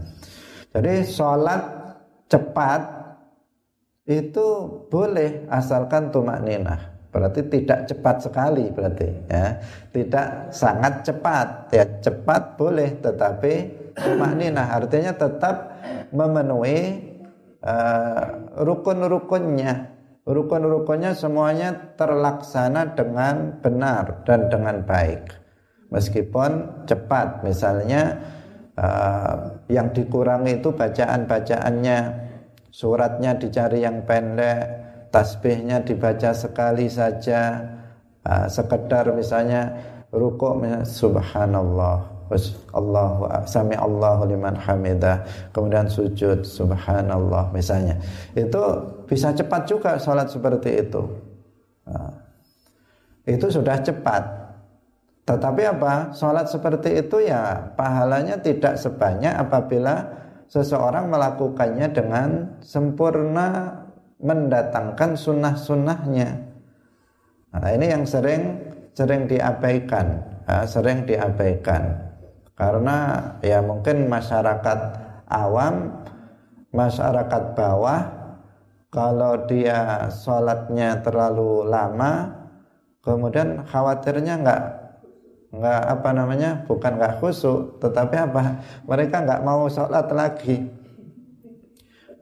Jadi 0.75 1.07
sholat 1.07 1.63
cepat 2.27 2.81
itu 4.03 4.47
boleh 4.91 5.47
asalkan 5.47 6.11
tumak 6.11 6.43
ninah 6.43 6.96
berarti 7.11 7.41
tidak 7.47 7.87
cepat 7.87 8.15
sekali 8.23 8.69
berarti 8.71 9.09
ya. 9.27 9.57
Tidak 9.91 10.53
sangat 10.53 11.07
cepat. 11.07 11.47
Ya 11.73 11.85
cepat 12.03 12.59
boleh 12.59 12.99
tetapi 12.99 13.53
maknina 14.17 14.77
artinya 14.77 15.13
tetap 15.15 15.81
memenuhi 16.13 16.79
uh, 17.63 18.23
rukun-rukunnya. 18.61 19.97
Rukun-rukunnya 20.27 21.15
semuanya 21.15 21.95
terlaksana 21.95 22.99
dengan 22.99 23.63
benar 23.63 24.27
dan 24.27 24.51
dengan 24.51 24.83
baik. 24.83 25.23
Meskipun 25.87 26.83
cepat 26.83 27.47
misalnya 27.47 28.19
uh, 28.75 29.55
yang 29.71 29.95
dikurangi 29.95 30.59
itu 30.59 30.75
bacaan-bacaannya 30.75 31.99
suratnya 32.67 33.39
dicari 33.39 33.87
yang 33.87 34.03
pendek 34.03 34.86
tasbihnya 35.09 35.83
dibaca 35.83 36.31
sekali 36.35 36.87
saja. 36.91 37.63
Uh, 38.27 38.43
sekedar 38.51 39.07
misalnya 39.15 39.71
rukuk 40.11 40.59
subhanallah. 40.83 42.17
Allahu 42.75 43.23
sami 43.47 43.79
Allahu 43.79 44.27
liman 44.27 44.59
hamidah. 44.59 45.23
Kemudian 45.55 45.87
sujud 45.87 46.43
subhanallah 46.43 47.55
misalnya. 47.55 47.95
Itu 48.35 48.83
bisa 49.07 49.31
cepat 49.31 49.63
juga 49.63 49.95
sholat 49.95 50.27
seperti 50.27 50.83
itu. 50.83 51.07
Uh, 51.87 52.11
itu 53.23 53.47
sudah 53.47 53.79
cepat. 53.79 54.23
Tetapi 55.27 55.61
apa? 55.67 56.15
Sholat 56.15 56.51
seperti 56.51 57.03
itu 57.03 57.23
ya 57.23 57.71
pahalanya 57.75 58.39
tidak 58.39 58.79
sebanyak 58.79 59.35
apabila 59.35 60.07
seseorang 60.47 61.11
melakukannya 61.11 61.87
dengan 61.91 62.59
sempurna 62.63 63.86
mendatangkan 64.17 65.13
sunnah-sunnahnya. 65.13 66.29
Nah, 67.53 67.69
ini 67.73 67.85
yang 67.89 68.03
sering 68.05 68.61
sering 68.97 69.29
diabaikan, 69.29 70.25
ya, 70.49 70.65
sering 70.65 71.05
diabaikan. 71.05 72.07
Karena 72.57 73.21
ya 73.45 73.61
mungkin 73.61 74.09
masyarakat 74.09 74.79
awam, 75.29 76.01
masyarakat 76.73 77.43
bawah, 77.53 78.01
kalau 78.89 79.45
dia 79.45 80.09
sholatnya 80.09 81.05
terlalu 81.05 81.69
lama, 81.69 82.33
kemudian 83.05 83.61
khawatirnya 83.69 84.41
nggak 84.41 84.61
nggak 85.47 85.81
apa 85.87 86.09
namanya 86.11 86.67
bukan 86.67 86.99
nggak 86.99 87.23
khusyuk 87.23 87.79
tetapi 87.79 88.19
apa 88.19 88.59
mereka 88.83 89.23
nggak 89.23 89.41
mau 89.47 89.71
sholat 89.71 90.11
lagi 90.11 90.67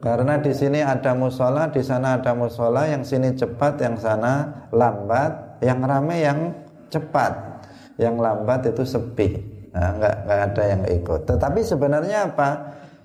karena 0.05 0.37
di 0.37 0.53
sini 0.53 0.85
ada 0.85 1.17
musola, 1.17 1.65
di 1.73 1.81
sana 1.81 2.21
ada 2.21 2.37
musola, 2.37 2.85
yang 2.85 3.01
sini 3.01 3.33
cepat, 3.33 3.81
yang 3.81 3.97
sana 3.97 4.69
lambat, 4.69 5.57
yang 5.65 5.81
rame 5.81 6.21
yang 6.21 6.53
cepat, 6.93 7.33
yang 7.97 8.21
lambat 8.21 8.69
itu 8.69 8.85
sepi. 8.85 9.33
Nah, 9.73 9.97
enggak, 9.97 10.15
enggak 10.21 10.41
ada 10.45 10.63
yang 10.69 10.83
ikut. 10.93 11.21
Tetapi 11.25 11.59
sebenarnya 11.65 12.29
apa? 12.29 12.49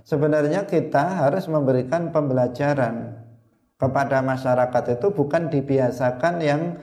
Sebenarnya 0.05 0.69
kita 0.69 1.25
harus 1.25 1.49
memberikan 1.49 2.13
pembelajaran 2.13 3.17
kepada 3.81 4.21
masyarakat 4.21 5.01
itu 5.01 5.07
bukan 5.09 5.49
dibiasakan 5.49 6.45
yang 6.45 6.77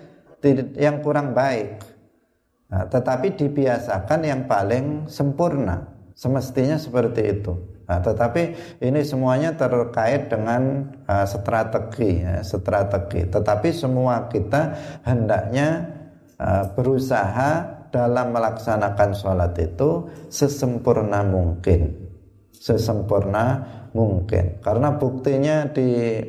yang 0.82 1.06
kurang 1.06 1.38
baik. 1.38 1.78
Nah, 2.74 2.90
tetapi 2.90 3.38
dibiasakan 3.38 4.26
yang 4.26 4.50
paling 4.50 5.06
sempurna. 5.06 5.94
Semestinya 6.18 6.82
seperti 6.82 7.22
itu. 7.38 7.77
Nah, 7.88 8.04
tetapi 8.04 8.44
ini 8.84 9.00
semuanya 9.00 9.56
terkait 9.56 10.28
dengan 10.28 10.92
uh, 11.08 11.24
strategi, 11.24 12.20
ya, 12.20 12.44
strategi. 12.44 13.32
Tetapi 13.32 13.72
semua 13.72 14.28
kita 14.28 14.76
hendaknya 15.08 15.88
uh, 16.36 16.68
berusaha 16.76 17.80
dalam 17.88 18.36
melaksanakan 18.36 19.16
sholat 19.16 19.56
itu 19.56 20.04
sesempurna 20.28 21.24
mungkin, 21.24 21.96
sesempurna 22.52 23.64
mungkin. 23.96 24.60
Karena 24.60 25.00
buktinya 25.00 25.72
di 25.72 26.20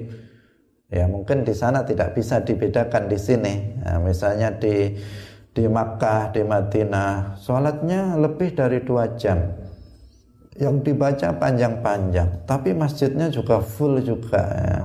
ya 0.89 1.11
mungkin 1.11 1.43
di 1.43 1.59
sana 1.59 1.83
tidak 1.83 2.15
bisa 2.15 2.39
dibedakan 2.39 3.11
di 3.11 3.19
sini. 3.19 3.83
Nah, 3.83 3.99
misalnya 3.99 4.55
di 4.55 4.95
di 5.51 5.67
Makkah, 5.67 6.31
di 6.31 6.47
Madinah, 6.47 7.35
sholatnya 7.35 8.15
lebih 8.15 8.55
dari 8.55 8.79
dua 8.87 9.19
jam 9.19 9.67
yang 10.59 10.83
dibaca 10.83 11.31
panjang-panjang, 11.39 12.43
tapi 12.43 12.75
masjidnya 12.75 13.31
juga 13.31 13.63
full 13.63 14.03
juga. 14.03 14.43
Ya. 14.43 14.83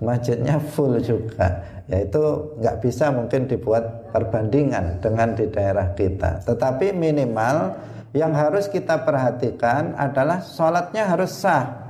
Masjidnya 0.00 0.56
full 0.56 0.96
juga, 1.02 1.60
yaitu 1.90 2.22
nggak 2.56 2.80
bisa 2.80 3.12
mungkin 3.12 3.44
dibuat 3.44 4.08
perbandingan 4.16 5.02
dengan 5.04 5.36
di 5.36 5.44
daerah 5.52 5.92
kita. 5.92 6.40
Tetapi 6.46 6.96
minimal 6.96 7.76
yang 8.16 8.32
harus 8.32 8.70
kita 8.72 9.04
perhatikan 9.04 9.92
adalah 10.00 10.40
sholatnya 10.40 11.04
harus 11.04 11.36
sah. 11.36 11.84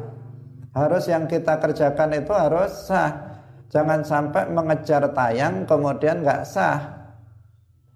Harus 0.74 1.06
yang 1.06 1.30
kita 1.30 1.62
kerjakan 1.62 2.18
itu 2.18 2.32
harus 2.34 2.90
sah. 2.90 3.14
Jangan 3.70 4.02
sampai 4.02 4.50
mengejar 4.50 5.06
tayang 5.14 5.62
kemudian 5.62 6.26
nggak 6.26 6.42
sah. 6.42 6.98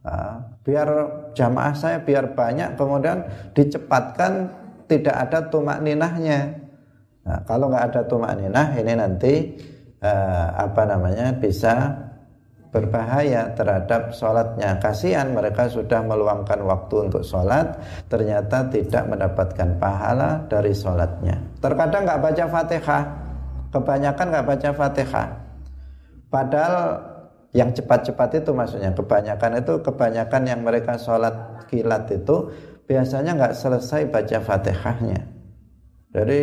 Nah, 0.05 0.37
biar 0.63 0.89
jamaah 1.35 1.75
saya 1.75 1.99
biar 1.99 2.37
banyak 2.39 2.77
kemudian 2.79 3.25
dicepatkan 3.57 4.63
tidak 4.91 5.17
ada 5.17 5.39
tumak 5.49 5.81
ninahnya. 5.81 6.61
Nah, 7.25 7.41
kalau 7.49 7.73
nggak 7.73 7.85
ada 7.93 8.01
tumak 8.05 8.37
ninah 8.37 8.77
ini 8.77 8.93
nanti 8.93 9.35
uh, 10.05 10.49
apa 10.61 10.83
namanya 10.85 11.33
bisa 11.37 12.05
berbahaya 12.69 13.55
terhadap 13.55 14.13
sholatnya. 14.13 14.77
Kasihan 14.83 15.31
mereka 15.31 15.71
sudah 15.71 16.03
meluangkan 16.03 16.59
waktu 16.67 17.09
untuk 17.09 17.23
sholat, 17.23 17.79
ternyata 18.11 18.67
tidak 18.69 19.07
mendapatkan 19.09 19.79
pahala 19.79 20.43
dari 20.51 20.75
sholatnya. 20.75 21.39
Terkadang 21.63 22.03
nggak 22.05 22.21
baca 22.21 22.45
fatihah 22.51 23.25
kebanyakan 23.75 24.27
nggak 24.31 24.47
baca 24.47 24.71
fatihah 24.71 25.29
padahal 26.31 26.77
yang 27.51 27.75
cepat-cepat 27.75 28.43
itu 28.43 28.51
maksudnya 28.55 28.95
kebanyakan 28.95 29.59
itu 29.59 29.73
kebanyakan 29.83 30.43
yang 30.47 30.61
mereka 30.63 30.95
sholat 30.95 31.67
kilat 31.67 32.07
itu 32.15 32.55
biasanya 32.87 33.37
nggak 33.37 33.55
selesai 33.57 34.09
baca 34.09 34.39
fatihahnya. 34.41 35.21
Jadi 36.15 36.41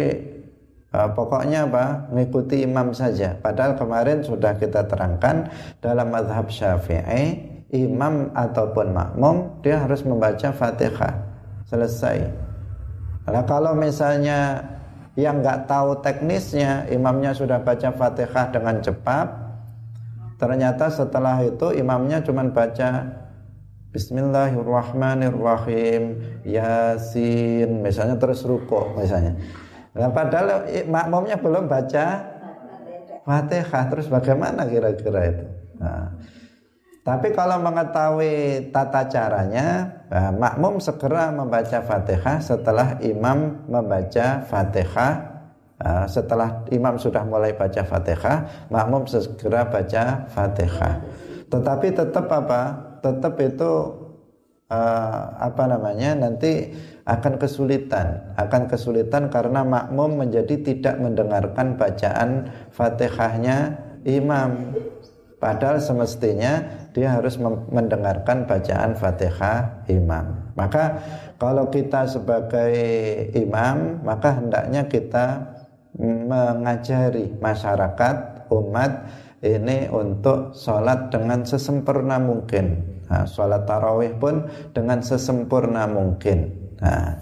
uh, 0.91 1.09
pokoknya 1.15 1.69
apa? 1.69 2.11
Mengikuti 2.11 2.65
imam 2.65 2.91
saja. 2.91 3.37
Padahal 3.39 3.79
kemarin 3.79 4.25
sudah 4.25 4.57
kita 4.59 4.85
terangkan 4.89 5.47
dalam 5.79 6.11
madhab 6.11 6.51
syafi'i 6.51 7.49
imam 7.71 8.35
ataupun 8.35 8.91
makmum 8.91 9.63
dia 9.63 9.79
harus 9.79 10.03
membaca 10.03 10.51
fatihah. 10.51 11.15
Selesai. 11.69 12.27
Nah 13.31 13.47
kalau 13.47 13.71
misalnya 13.77 14.59
yang 15.15 15.39
nggak 15.39 15.71
tahu 15.71 16.03
teknisnya 16.03 16.91
imamnya 16.91 17.31
sudah 17.31 17.63
baca 17.63 17.95
fatihah 17.95 18.51
dengan 18.51 18.83
cepat 18.83 19.41
Ternyata 20.41 20.89
setelah 20.89 21.37
itu 21.45 21.69
imamnya 21.77 22.25
cuma 22.25 22.41
baca 22.49 23.05
Bismillahirrahmanirrahim. 23.91 26.23
Yasin. 26.47 27.83
Misalnya 27.83 28.15
terus 28.15 28.47
ruko 28.47 28.95
misalnya 28.95 29.35
Nah 29.91 30.07
padahal 30.15 30.63
makmumnya 30.87 31.35
belum 31.35 31.67
baca 31.67 32.23
Fatihah. 33.27 33.83
Terus 33.91 34.07
bagaimana 34.07 34.63
kira-kira 34.63 35.27
itu? 35.27 35.43
Nah, 35.75 36.07
Tapi 37.01 37.33
kalau 37.35 37.57
mengetahui 37.65 38.69
tata 38.69 39.09
caranya 39.09 39.89
nah, 40.05 40.29
Makmum 40.29 40.77
segera 40.79 41.33
membaca 41.33 41.81
Fatihah 41.83 42.39
Setelah 42.39 42.95
imam 43.03 43.67
membaca 43.67 44.47
Fatihah. 44.47 45.27
Ah, 45.81 46.05
setelah 46.05 46.61
imam 46.69 47.01
sudah 47.01 47.25
mulai 47.25 47.57
baca 47.57 47.81
Fatihah, 47.81 48.69
makmum 48.69 49.09
segera 49.09 49.65
baca 49.65 50.29
Fatihah. 50.29 51.01
Tetapi 51.49 51.89
tetap 51.89 52.29
apa? 52.29 52.90
Tetap 53.01 53.35
itu 53.41 53.71
uh, 54.71 55.23
apa 55.37 55.63
namanya? 55.67 56.15
Nanti 56.15 56.71
akan 57.03 57.41
kesulitan, 57.41 58.37
akan 58.37 58.69
kesulitan 58.69 59.27
karena 59.33 59.65
makmum 59.65 60.21
menjadi 60.21 60.61
tidak 60.61 60.95
mendengarkan 61.01 61.75
bacaan 61.75 62.53
Fatihahnya 62.71 63.81
imam. 64.05 64.77
Padahal 65.41 65.81
semestinya 65.81 66.61
dia 66.93 67.17
harus 67.17 67.41
mendengarkan 67.73 68.45
bacaan 68.45 68.93
Fatihah 68.93 69.89
imam. 69.89 70.53
Maka 70.53 71.01
kalau 71.41 71.73
kita 71.73 72.05
sebagai 72.05 72.77
imam, 73.33 74.05
maka 74.05 74.37
hendaknya 74.37 74.85
kita 74.85 75.57
mengajari 75.97 77.33
masyarakat 77.41 78.47
umat 78.53 78.91
ini 79.41 79.89
untuk 79.89 80.53
sholat 80.53 81.09
dengan 81.09 81.41
sesempurna 81.41 82.21
mungkin. 82.21 82.77
Nah, 83.09 83.25
sholat 83.25 83.65
tarawih 83.65 84.15
pun 84.21 84.45
dengan 84.71 85.01
sesempurna 85.01 85.89
mungkin. 85.89 86.53
Nah, 86.77 87.17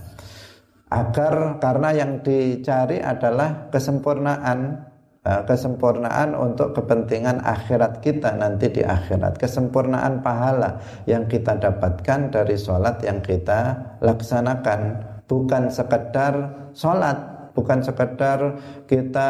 agar 0.91 1.57
karena 1.63 1.89
yang 1.95 2.19
dicari 2.19 2.99
adalah 2.99 3.71
kesempurnaan. 3.71 4.85
Nah, 5.19 5.43
kesempurnaan 5.43 6.31
untuk 6.35 6.75
kepentingan 6.75 7.43
akhirat 7.43 8.03
kita 8.03 8.35
nanti 8.35 8.71
di 8.71 8.83
akhirat. 8.83 9.39
Kesempurnaan 9.39 10.19
pahala 10.19 10.79
yang 11.07 11.27
kita 11.27 11.55
dapatkan 11.55 12.35
dari 12.35 12.55
sholat 12.59 12.99
yang 13.03 13.23
kita 13.23 13.95
laksanakan. 14.03 15.07
Bukan 15.29 15.71
sekedar 15.71 16.33
sholat 16.75 17.39
bukan 17.59 17.83
sekedar 17.83 18.39
kita 18.87 19.29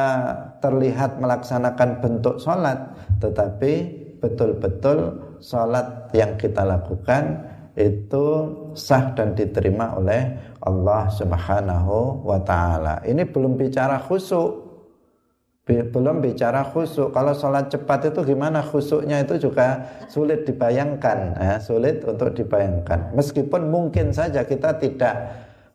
terlihat 0.60 1.19
melaksanakan 1.19 2.00
bentuk 2.04 2.39
sholat 2.39 2.95
tetapi 3.19 3.74
betul-betul 4.19 5.15
sholat 5.39 6.12
yang 6.12 6.36
kita 6.36 6.67
lakukan 6.67 7.48
itu 7.80 8.26
sah 8.76 9.15
dan 9.15 9.32
diterima 9.34 9.95
oleh 9.95 10.36
Allah 10.60 11.08
Subhanahu 11.08 12.28
wa 12.28 12.39
taala. 12.43 13.00
Ini 13.08 13.24
belum 13.24 13.56
bicara 13.56 13.95
khusyuk. 14.04 14.67
Belum 15.69 16.17
bicara 16.19 16.65
khusyuk. 16.65 17.13
Kalau 17.13 17.32
sholat 17.32 17.69
cepat 17.69 18.12
itu 18.12 18.34
gimana 18.34 18.60
khusyuknya 18.60 19.22
itu 19.24 19.48
juga 19.48 19.86
sulit 20.10 20.43
dibayangkan, 20.43 21.38
ya, 21.38 21.56
sulit 21.62 22.02
untuk 22.04 22.34
dibayangkan. 22.34 23.13
Meskipun 23.13 23.69
mungkin 23.69 24.10
saja 24.10 24.43
kita 24.43 24.82
tidak 24.82 25.15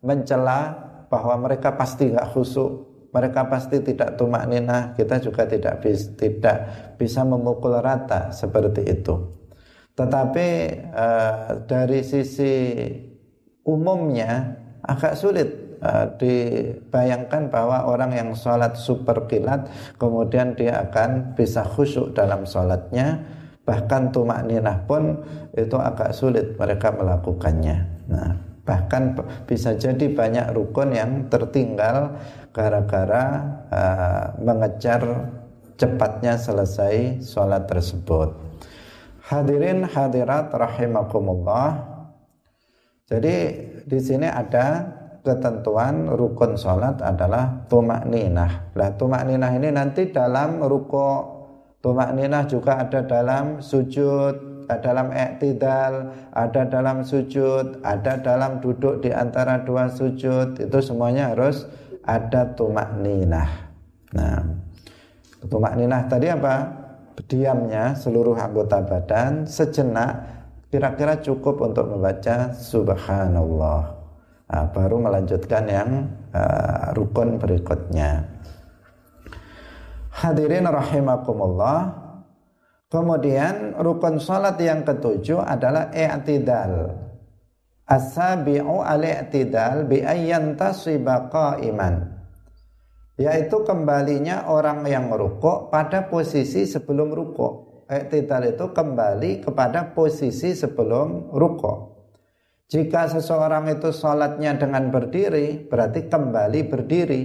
mencela 0.03 0.75
bahwa 1.07 1.47
mereka 1.47 1.79
pasti 1.79 2.11
nggak 2.11 2.27
khusyuk, 2.35 2.85
mereka 3.15 3.47
pasti 3.47 3.79
tidak 3.79 4.19
tumak 4.19 4.43
ninah, 4.51 4.91
kita 4.99 5.23
juga 5.23 5.47
tidak 5.47 5.79
bisa, 5.79 6.11
tidak 6.19 6.57
bisa 6.99 7.23
memukul 7.23 7.79
rata 7.79 8.35
seperti 8.35 8.83
itu. 8.91 9.31
Tetapi 9.95 10.49
uh, 10.91 11.63
dari 11.71 12.03
sisi 12.03 12.83
umumnya 13.63 14.59
agak 14.83 15.15
sulit 15.15 15.79
uh, 15.79 16.11
dibayangkan 16.19 17.55
bahwa 17.55 17.87
orang 17.87 18.19
yang 18.19 18.31
sholat 18.35 18.75
super 18.75 19.31
kilat 19.31 19.71
kemudian 19.95 20.59
dia 20.59 20.83
akan 20.91 21.39
bisa 21.39 21.63
khusyuk 21.63 22.11
dalam 22.19 22.43
sholatnya 22.43 23.23
bahkan 23.63 24.11
tumak 24.11 24.43
ninah 24.45 24.83
pun 24.91 25.23
itu 25.55 25.79
agak 25.79 26.11
sulit 26.11 26.59
mereka 26.59 26.91
melakukannya. 26.91 27.77
Nah, 28.11 28.55
Bahkan 28.65 29.21
bisa 29.45 29.77
jadi 29.77 30.09
banyak 30.09 30.57
rukun 30.57 30.97
yang 30.97 31.29
tertinggal 31.29 32.17
gara-gara 32.55 33.25
uh, 33.69 34.27
mengejar 34.39 35.03
cepatnya 35.75 36.39
selesai 36.39 37.19
sholat 37.19 37.67
tersebut. 37.67 38.31
Hadirin 39.27 39.83
hadirat 39.83 40.55
rahimakumullah. 40.55 41.83
Jadi 43.11 43.37
di 43.85 43.99
sini 44.01 44.31
ada 44.31 44.87
ketentuan 45.27 46.09
rukun 46.15 46.55
sholat 46.55 47.03
adalah 47.03 47.67
tumak 47.67 48.07
ninah. 48.07 48.71
Lah 48.79 48.95
tumak 48.95 49.27
ninah 49.27 49.51
ini 49.57 49.75
nanti 49.75 50.15
dalam 50.15 50.63
ruko 50.63 51.35
tumak 51.83 52.15
ninah 52.15 52.47
juga 52.47 52.81
ada 52.81 53.03
dalam 53.05 53.61
sujud, 53.61 54.69
dalam 54.69 55.13
iktidal, 55.13 56.13
ada 56.33 56.63
dalam 56.65 57.05
sujud, 57.05 57.85
ada 57.85 58.21
dalam 58.21 58.61
duduk 58.65 59.05
di 59.05 59.13
antara 59.13 59.61
dua 59.65 59.93
sujud, 59.93 60.57
itu 60.61 60.79
semuanya 60.81 61.37
harus 61.37 61.69
ada 62.05 62.53
tumak 62.53 62.93
ninah. 63.01 63.51
Nah, 64.15 64.41
tumak 65.49 65.75
ninah 65.75 66.05
tadi 66.07 66.29
apa? 66.29 66.85
Diamnya 67.25 67.97
seluruh 67.97 68.37
anggota 68.37 68.85
badan 68.85 69.49
sejenak 69.49 70.29
kira-kira 70.69 71.17
cukup 71.23 71.63
untuk 71.65 71.89
membaca 71.89 72.53
subhanallah. 72.53 73.83
Nah, 74.45 74.65
baru 74.75 75.01
melanjutkan 75.01 75.65
yang 75.65 75.91
uh, 76.37 76.93
rukun 76.93 77.41
berikutnya. 77.41 78.29
Hadirin 80.15 80.69
rahimakumullah. 80.69 82.03
Kemudian 82.93 83.75
rukun 83.75 84.23
salat 84.23 84.55
yang 84.63 84.87
ketujuh 84.87 85.43
adalah 85.43 85.91
i'tidal. 85.91 87.04
Al-i'tidal 87.85 89.85
qa'iman. 91.29 91.95
Yaitu 93.15 93.63
kembalinya 93.63 94.51
orang 94.51 94.83
yang 94.89 95.13
rukuk 95.13 95.71
pada 95.71 96.11
posisi 96.11 96.67
sebelum 96.67 97.15
rukuk. 97.15 97.87
I'tidal 97.87 98.57
itu 98.57 98.73
kembali 98.73 99.45
kepada 99.45 99.93
posisi 99.93 100.57
sebelum 100.57 101.31
rukuk. 101.31 101.93
Jika 102.73 103.13
seseorang 103.13 103.69
itu 103.69 103.93
sholatnya 103.93 104.57
dengan 104.57 104.89
berdiri, 104.89 105.69
berarti 105.69 106.09
kembali 106.09 106.61
berdiri. 106.65 107.23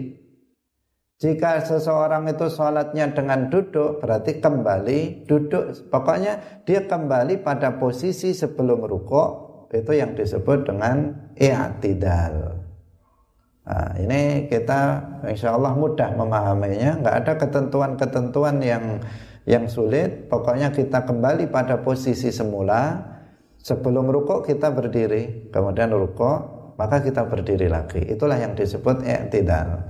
Jika 1.19 1.63
seseorang 1.63 2.27
itu 2.27 2.51
sholatnya 2.51 3.15
dengan 3.15 3.47
duduk, 3.47 4.03
berarti 4.03 4.43
kembali 4.43 5.25
duduk. 5.25 5.89
Pokoknya 5.89 6.63
dia 6.67 6.85
kembali 6.85 7.39
pada 7.39 7.79
posisi 7.79 8.35
sebelum 8.35 8.83
rukuk, 8.83 9.48
itu 9.69 9.91
yang 9.93 10.17
disebut 10.17 10.65
dengan 10.65 11.13
i'tidal. 11.37 12.65
Nah, 13.69 13.93
ini 14.01 14.49
kita 14.49 14.97
insya 15.29 15.53
Allah 15.53 15.77
mudah 15.77 16.09
memahaminya. 16.17 17.05
Nggak 17.05 17.15
ada 17.21 17.33
ketentuan-ketentuan 17.37 18.65
yang 18.65 18.97
yang 19.45 19.69
sulit. 19.69 20.25
Pokoknya 20.25 20.73
kita 20.73 21.05
kembali 21.05 21.53
pada 21.53 21.77
posisi 21.85 22.33
semula. 22.33 22.97
Sebelum 23.59 24.09
rukuk 24.09 24.47
kita 24.47 24.71
berdiri, 24.73 25.51
kemudian 25.53 25.91
rukuk, 25.93 26.73
maka 26.79 27.03
kita 27.03 27.27
berdiri 27.27 27.67
lagi. 27.69 28.01
Itulah 28.07 28.39
yang 28.39 28.57
disebut 28.57 29.05
i'tidal. 29.05 29.85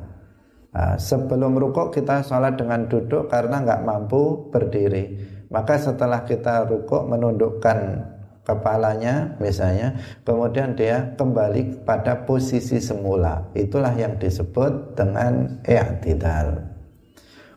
Nah, 0.75 0.99
sebelum 0.99 1.55
rukuk 1.55 1.95
kita 1.95 2.19
sholat 2.25 2.59
dengan 2.59 2.89
duduk 2.91 3.31
karena 3.31 3.63
nggak 3.63 3.81
mampu 3.87 4.51
berdiri. 4.51 5.15
Maka 5.49 5.79
setelah 5.79 6.27
kita 6.27 6.67
rukuk 6.67 7.07
menundukkan 7.07 7.77
kepalanya 8.49 9.37
misalnya, 9.37 9.93
kemudian 10.25 10.73
dia 10.73 11.13
kembali 11.13 11.85
pada 11.85 12.25
posisi 12.25 12.81
semula. 12.81 13.53
Itulah 13.53 13.93
yang 13.93 14.17
disebut 14.17 14.97
dengan 14.97 15.61
i'tidal. 15.61 16.57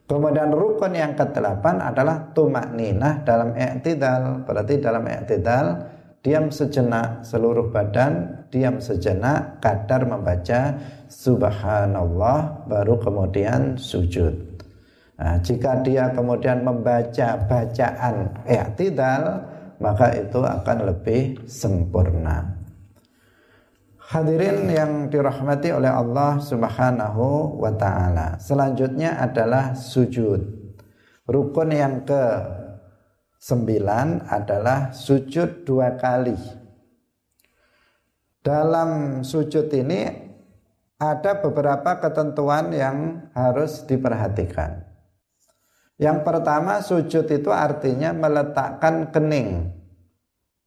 Kemudian 0.05 0.53
rukun 0.53 0.93
yang 0.93 1.17
kedelapan 1.17 1.81
adalah 1.81 2.37
tumak 2.37 2.69
ninah 2.77 3.25
dalam 3.25 3.57
i'tidal. 3.57 4.45
Berarti 4.45 4.77
dalam 4.77 5.09
i'tidal 5.09 5.89
diam 6.21 6.53
sejenak 6.53 7.25
seluruh 7.25 7.73
badan, 7.73 8.45
diam 8.53 8.77
sejenak 8.77 9.65
kadar 9.65 10.05
membaca 10.05 10.77
subhanallah 11.09 12.69
baru 12.69 13.01
kemudian 13.01 13.81
sujud. 13.81 14.53
Nah, 15.23 15.39
jika 15.39 15.81
dia 15.81 16.11
kemudian 16.11 16.67
membaca 16.67 17.39
bacaan 17.47 18.37
i'tidal 18.45 19.49
maka 19.83 20.15
itu 20.15 20.39
akan 20.39 20.79
lebih 20.87 21.43
sempurna. 21.51 22.63
Hadirin 23.99 24.71
yang 24.71 24.93
dirahmati 25.11 25.75
oleh 25.75 25.91
Allah 25.91 26.39
Subhanahu 26.39 27.59
wa 27.59 27.73
taala. 27.75 28.39
Selanjutnya 28.39 29.19
adalah 29.19 29.75
sujud. 29.75 30.41
Rukun 31.27 31.75
yang 31.75 32.07
ke 32.07 32.23
sembilan 33.41 34.29
adalah 34.31 34.95
sujud 34.95 35.67
dua 35.67 35.99
kali. 35.99 36.37
Dalam 38.45 39.23
sujud 39.27 39.67
ini 39.73 40.03
ada 41.01 41.41
beberapa 41.41 41.99
ketentuan 41.99 42.71
yang 42.71 43.27
harus 43.35 43.83
diperhatikan. 43.83 44.92
Yang 46.01 46.19
pertama 46.25 46.81
sujud 46.81 47.27
itu 47.29 47.51
artinya 47.53 48.13
meletakkan 48.17 49.13
kening 49.13 49.71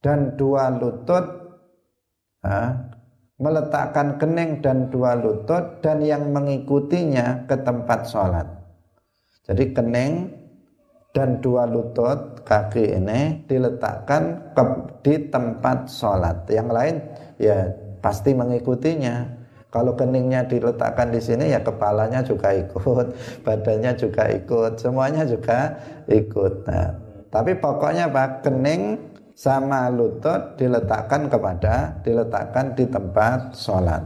dan 0.00 0.38
dua 0.38 0.70
lutut 0.70 1.24
meletakkan 3.36 4.16
kening 4.16 4.64
dan 4.64 4.88
dua 4.88 5.18
lutut 5.18 5.84
dan 5.84 6.00
yang 6.00 6.32
mengikutinya 6.32 7.44
ke 7.44 7.56
tempat 7.60 8.08
sholat. 8.08 8.48
Jadi 9.44 9.76
kening 9.76 10.12
dan 11.12 11.40
dua 11.40 11.68
lutut 11.68 12.44
kaki 12.44 12.96
ini 12.96 13.44
diletakkan 13.48 14.52
ke, 14.56 14.62
di 15.04 15.14
tempat 15.28 15.88
sholat. 15.88 16.48
Yang 16.48 16.68
lain 16.72 16.96
ya 17.40 17.58
pasti 18.00 18.32
mengikutinya. 18.32 19.45
Kalau 19.76 19.92
keningnya 19.92 20.40
diletakkan 20.48 21.12
di 21.12 21.20
sini 21.20 21.52
ya 21.52 21.60
kepalanya 21.60 22.24
juga 22.24 22.48
ikut, 22.56 23.12
badannya 23.44 23.92
juga 23.92 24.24
ikut, 24.32 24.80
semuanya 24.80 25.28
juga 25.28 25.76
ikut. 26.08 26.64
Nah, 26.64 26.96
tapi 27.28 27.52
pokoknya 27.60 28.08
Pak 28.08 28.48
kening 28.48 28.96
sama 29.36 29.92
lutut 29.92 30.56
diletakkan 30.56 31.28
kepada 31.28 32.00
diletakkan 32.00 32.72
di 32.72 32.88
tempat 32.88 33.52
sholat. 33.52 34.00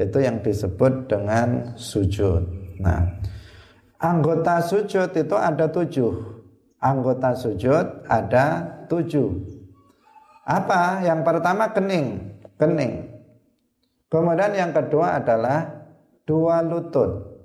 Itu 0.00 0.24
yang 0.24 0.40
disebut 0.40 1.12
dengan 1.12 1.76
sujud. 1.76 2.40
Nah 2.80 3.20
anggota 4.00 4.64
sujud 4.64 5.12
itu 5.12 5.36
ada 5.36 5.68
tujuh. 5.68 6.12
Anggota 6.80 7.36
sujud 7.36 8.08
ada 8.08 8.64
tujuh. 8.88 9.28
Apa? 10.48 11.04
Yang 11.04 11.20
pertama 11.20 11.68
kening 11.76 12.32
kening 12.56 13.15
kemudian 14.08 14.52
yang 14.54 14.72
kedua 14.72 15.22
adalah 15.22 15.86
dua 16.26 16.60
lutut. 16.60 17.38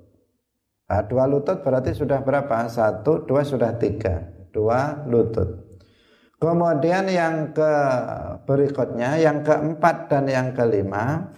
Nah, 0.90 1.02
dua 1.08 1.24
lutut 1.24 1.64
berarti 1.64 1.96
sudah 1.96 2.20
berapa? 2.20 2.68
Satu 2.68 3.24
dua 3.24 3.46
sudah 3.46 3.78
tiga. 3.80 4.28
Dua 4.52 5.06
lutut. 5.08 5.72
Kemudian 6.42 7.06
yang 7.06 7.54
ke 7.54 7.72
berikutnya, 8.44 9.14
yang 9.14 9.46
keempat 9.46 10.10
dan 10.10 10.26
yang 10.26 10.50
kelima 10.50 11.30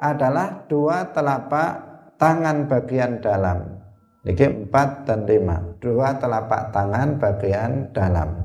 adalah 0.00 0.64
dua 0.64 1.12
telapak 1.12 1.70
tangan 2.16 2.64
bagian 2.64 3.20
dalam. 3.20 3.76
Jadi 4.24 4.42
empat 4.66 5.06
dan 5.06 5.28
lima, 5.28 5.60
dua 5.78 6.16
telapak 6.18 6.72
tangan 6.72 7.20
bagian 7.20 7.92
dalam. 7.92 8.42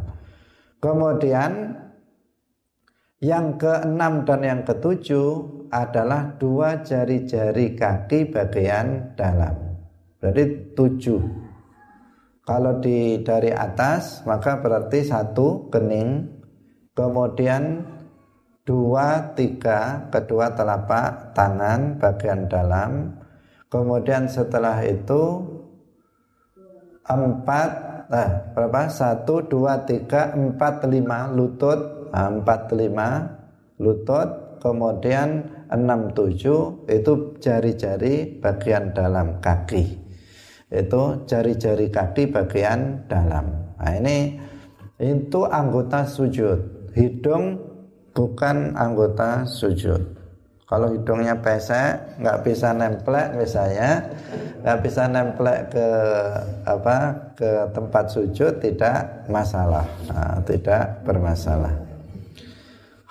Kemudian 0.77 1.79
yang 3.23 3.55
keenam 3.55 4.27
dan 4.27 4.39
yang 4.45 4.61
ketujuh 4.61 5.61
adalah 5.71 6.36
dua 6.36 6.84
jari-jari 6.84 7.79
kaki 7.79 8.27
bagian 8.27 9.15
dalam. 9.15 9.55
Berarti 10.19 10.75
tujuh. 10.75 11.21
Kalau 12.43 12.84
di 12.84 13.23
dari 13.23 13.49
atas 13.55 14.27
maka 14.27 14.60
berarti 14.60 15.07
satu 15.07 15.71
kening, 15.71 16.27
kemudian 16.91 17.88
dua 18.67 19.31
tiga 19.34 20.12
kedua 20.12 20.51
telapak 20.51 21.31
tangan 21.31 21.95
bagian 21.97 22.51
dalam, 22.51 23.15
kemudian 23.71 24.27
setelah 24.27 24.84
itu 24.84 25.39
empat 27.07 27.69
nah 28.12 28.29
berapa? 28.51 28.91
Satu 28.91 29.47
dua 29.47 29.88
tiga 29.88 30.36
empat 30.36 30.84
lima 30.91 31.31
lutut. 31.31 32.12
Nah, 32.12 32.27
empat 32.27 32.75
lima 32.75 33.39
lutut. 33.79 34.60
Kemudian 34.62 35.50
enam 35.71 36.12
tujuh 36.12 36.86
itu 36.91 37.13
jari-jari 37.39 38.38
bagian 38.43 38.91
dalam 38.91 39.39
kaki 39.39 40.12
itu 40.71 41.01
jari-jari 41.27 41.91
kaki 41.91 42.31
bagian 42.31 43.03
dalam. 43.12 43.75
Nah, 43.75 43.91
ini 43.99 44.39
itu 45.03 45.43
anggota 45.43 46.07
sujud. 46.07 46.88
Hidung 46.95 47.60
bukan 48.15 48.71
anggota 48.79 49.43
sujud. 49.43 49.99
Kalau 50.71 50.88
hidungnya 50.95 51.36
pesek, 51.43 52.15
nggak 52.23 52.47
bisa 52.47 52.71
nemplek 52.71 53.36
misalnya, 53.36 54.07
nggak 54.63 54.79
bisa 54.79 55.03
nemplek 55.12 55.67
ke 55.75 55.88
apa 56.63 56.97
ke 57.36 57.51
tempat 57.75 58.07
sujud 58.07 58.63
tidak 58.63 59.27
masalah, 59.27 59.84
nah, 60.07 60.39
tidak 60.47 61.03
bermasalah. 61.03 61.90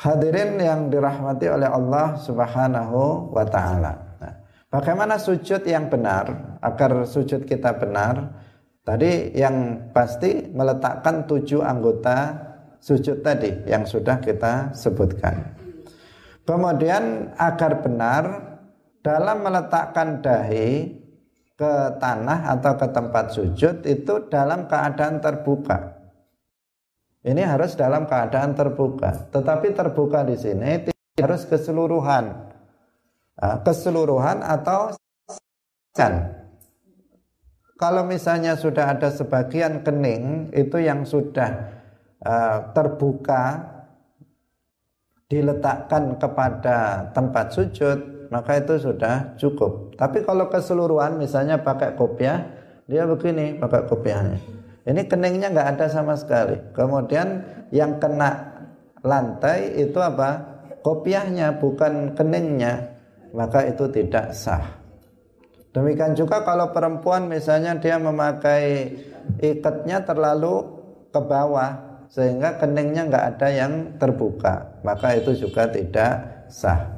Hadirin 0.00 0.56
yang 0.56 0.88
dirahmati 0.88 1.44
oleh 1.44 1.68
Allah 1.68 2.16
Subhanahu 2.16 3.28
wa 3.36 3.44
taala. 3.44 3.92
Bagaimana 4.72 5.20
sujud 5.20 5.60
yang 5.68 5.92
benar 5.92 6.56
agar 6.64 7.04
sujud 7.04 7.44
kita 7.44 7.76
benar? 7.76 8.32
Tadi 8.80 9.36
yang 9.36 9.90
pasti 9.92 10.48
meletakkan 10.56 11.28
tujuh 11.28 11.60
anggota 11.60 12.32
sujud 12.80 13.20
tadi 13.20 13.52
yang 13.68 13.84
sudah 13.84 14.16
kita 14.24 14.72
sebutkan. 14.72 15.52
Kemudian 16.48 17.36
agar 17.36 17.84
benar 17.84 18.24
dalam 19.04 19.44
meletakkan 19.44 20.24
dahi 20.24 20.96
ke 21.60 21.72
tanah 22.00 22.56
atau 22.56 22.72
ke 22.72 22.86
tempat 22.88 23.24
sujud 23.36 23.84
itu 23.84 24.14
dalam 24.32 24.64
keadaan 24.64 25.20
terbuka. 25.20 25.89
Ini 27.20 27.44
harus 27.44 27.76
dalam 27.76 28.08
keadaan 28.08 28.56
terbuka. 28.56 29.28
Tetapi 29.28 29.76
terbuka 29.76 30.24
di 30.24 30.40
sini 30.40 30.88
harus 31.20 31.44
keseluruhan. 31.44 32.48
Keseluruhan 33.40 34.40
atau 34.40 34.96
kan 35.92 36.32
kalau 37.76 38.04
misalnya 38.04 38.56
sudah 38.56 38.96
ada 38.96 39.08
sebagian 39.12 39.84
kening 39.84 40.52
itu 40.52 40.80
yang 40.80 41.04
sudah 41.04 41.76
terbuka 42.72 43.68
diletakkan 45.28 46.16
kepada 46.20 47.08
tempat 47.12 47.52
sujud 47.52 48.28
maka 48.28 48.60
itu 48.60 48.80
sudah 48.80 49.36
cukup. 49.40 49.96
Tapi 49.96 50.24
kalau 50.24 50.48
keseluruhan 50.48 51.16
misalnya 51.20 51.60
pakai 51.60 51.96
kopiah 51.96 52.44
dia 52.88 53.04
begini 53.08 53.56
pakai 53.60 53.88
kopiahnya 53.88 54.59
ini 54.88 55.04
keningnya 55.08 55.52
nggak 55.52 55.68
ada 55.76 55.86
sama 55.90 56.16
sekali 56.16 56.56
kemudian 56.76 57.44
yang 57.74 57.98
kena 58.00 58.56
lantai 59.00 59.80
itu 59.80 59.96
apa 60.00 60.44
kopiahnya 60.84 61.60
bukan 61.60 62.16
keningnya 62.16 63.00
maka 63.34 63.66
itu 63.66 63.86
tidak 63.90 64.34
sah. 64.34 64.80
Demikian 65.70 66.18
juga 66.18 66.42
kalau 66.42 66.74
perempuan 66.74 67.30
misalnya 67.30 67.78
dia 67.78 67.94
memakai 67.94 68.90
ikatnya 69.38 70.02
terlalu 70.02 70.66
ke 71.14 71.20
bawah 71.22 72.02
sehingga 72.10 72.58
keningnya 72.58 73.06
nggak 73.06 73.26
ada 73.36 73.48
yang 73.54 73.72
terbuka, 73.94 74.82
maka 74.82 75.14
itu 75.14 75.46
juga 75.46 75.70
tidak 75.70 76.42
sah. 76.50 76.90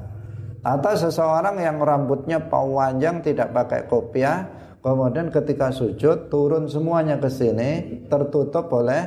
Atau 0.64 0.96
seseorang 0.96 1.60
yang 1.60 1.76
rambutnya 1.84 2.40
panjang 2.48 3.20
tidak 3.20 3.52
pakai 3.52 3.84
kopiah, 3.84 4.48
kemudian 4.82 5.30
ketika 5.30 5.70
sujud 5.70 6.28
turun 6.28 6.66
semuanya 6.66 7.16
ke 7.22 7.30
sini 7.30 8.02
tertutup 8.10 8.66
oleh 8.74 9.06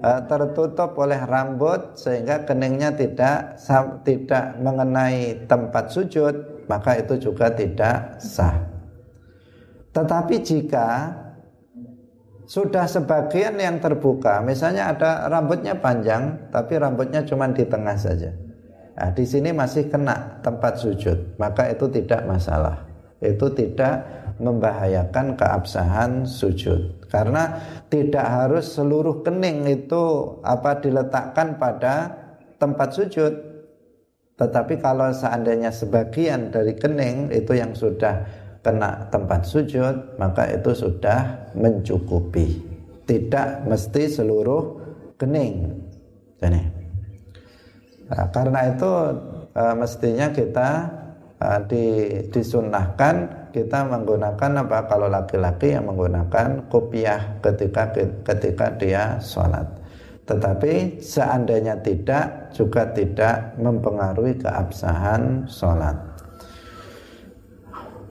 uh, 0.00 0.22
tertutup 0.24 0.94
oleh 0.96 1.18
rambut 1.26 1.98
sehingga 1.98 2.46
keningnya 2.46 2.94
tidak 2.94 3.58
tidak 4.06 4.56
mengenai 4.62 5.44
tempat 5.50 5.90
sujud 5.90 6.64
maka 6.70 7.02
itu 7.02 7.18
juga 7.18 7.50
tidak 7.50 8.22
sah. 8.22 8.70
Tetapi 9.90 10.38
jika 10.38 11.10
sudah 12.46 12.86
sebagian 12.86 13.58
yang 13.58 13.82
terbuka, 13.82 14.38
misalnya 14.38 14.94
ada 14.94 15.26
rambutnya 15.26 15.74
panjang 15.82 16.50
tapi 16.54 16.78
rambutnya 16.78 17.26
cuma 17.26 17.50
di 17.50 17.66
tengah 17.66 17.98
saja. 17.98 18.30
Nah, 18.94 19.10
di 19.10 19.24
sini 19.26 19.50
masih 19.50 19.90
kena 19.90 20.38
tempat 20.44 20.78
sujud, 20.78 21.34
maka 21.40 21.66
itu 21.74 21.90
tidak 21.90 22.22
masalah. 22.30 22.86
itu 23.20 23.52
tidak 23.52 24.19
membahayakan 24.40 25.36
keabsahan 25.36 26.24
sujud. 26.24 27.06
Karena 27.12 27.60
tidak 27.92 28.24
harus 28.24 28.72
seluruh 28.72 29.20
kening 29.20 29.68
itu 29.68 30.34
apa 30.40 30.80
diletakkan 30.80 31.60
pada 31.60 32.16
tempat 32.56 32.96
sujud. 32.96 33.32
Tetapi 34.40 34.80
kalau 34.80 35.12
seandainya 35.12 35.68
sebagian 35.68 36.48
dari 36.48 36.72
kening 36.72 37.28
itu 37.28 37.52
yang 37.52 37.76
sudah 37.76 38.24
kena 38.64 39.08
tempat 39.08 39.44
sujud 39.44 40.16
maka 40.16 40.48
itu 40.48 40.72
sudah 40.72 41.52
mencukupi. 41.52 42.56
Tidak 43.04 43.68
mesti 43.68 44.02
seluruh 44.08 44.80
kening. 45.20 45.76
Jadi, 46.40 46.62
nah, 48.08 48.24
karena 48.32 48.60
itu 48.72 48.92
uh, 49.52 49.74
mestinya 49.76 50.32
kita 50.32 50.70
uh, 51.36 51.60
di, 51.68 51.84
disunahkan 52.32 53.28
kita 53.50 53.86
menggunakan 53.86 54.66
apa? 54.66 54.86
Kalau 54.86 55.06
laki-laki 55.10 55.74
yang 55.74 55.90
menggunakan 55.90 56.70
kopiah 56.70 57.38
ketika 57.42 57.90
ketika 58.24 58.66
dia 58.78 59.18
sholat. 59.18 59.66
Tetapi 60.26 61.02
seandainya 61.02 61.82
tidak 61.82 62.54
juga 62.54 62.86
tidak 62.94 63.58
mempengaruhi 63.58 64.38
keabsahan 64.38 65.50
sholat. 65.50 65.98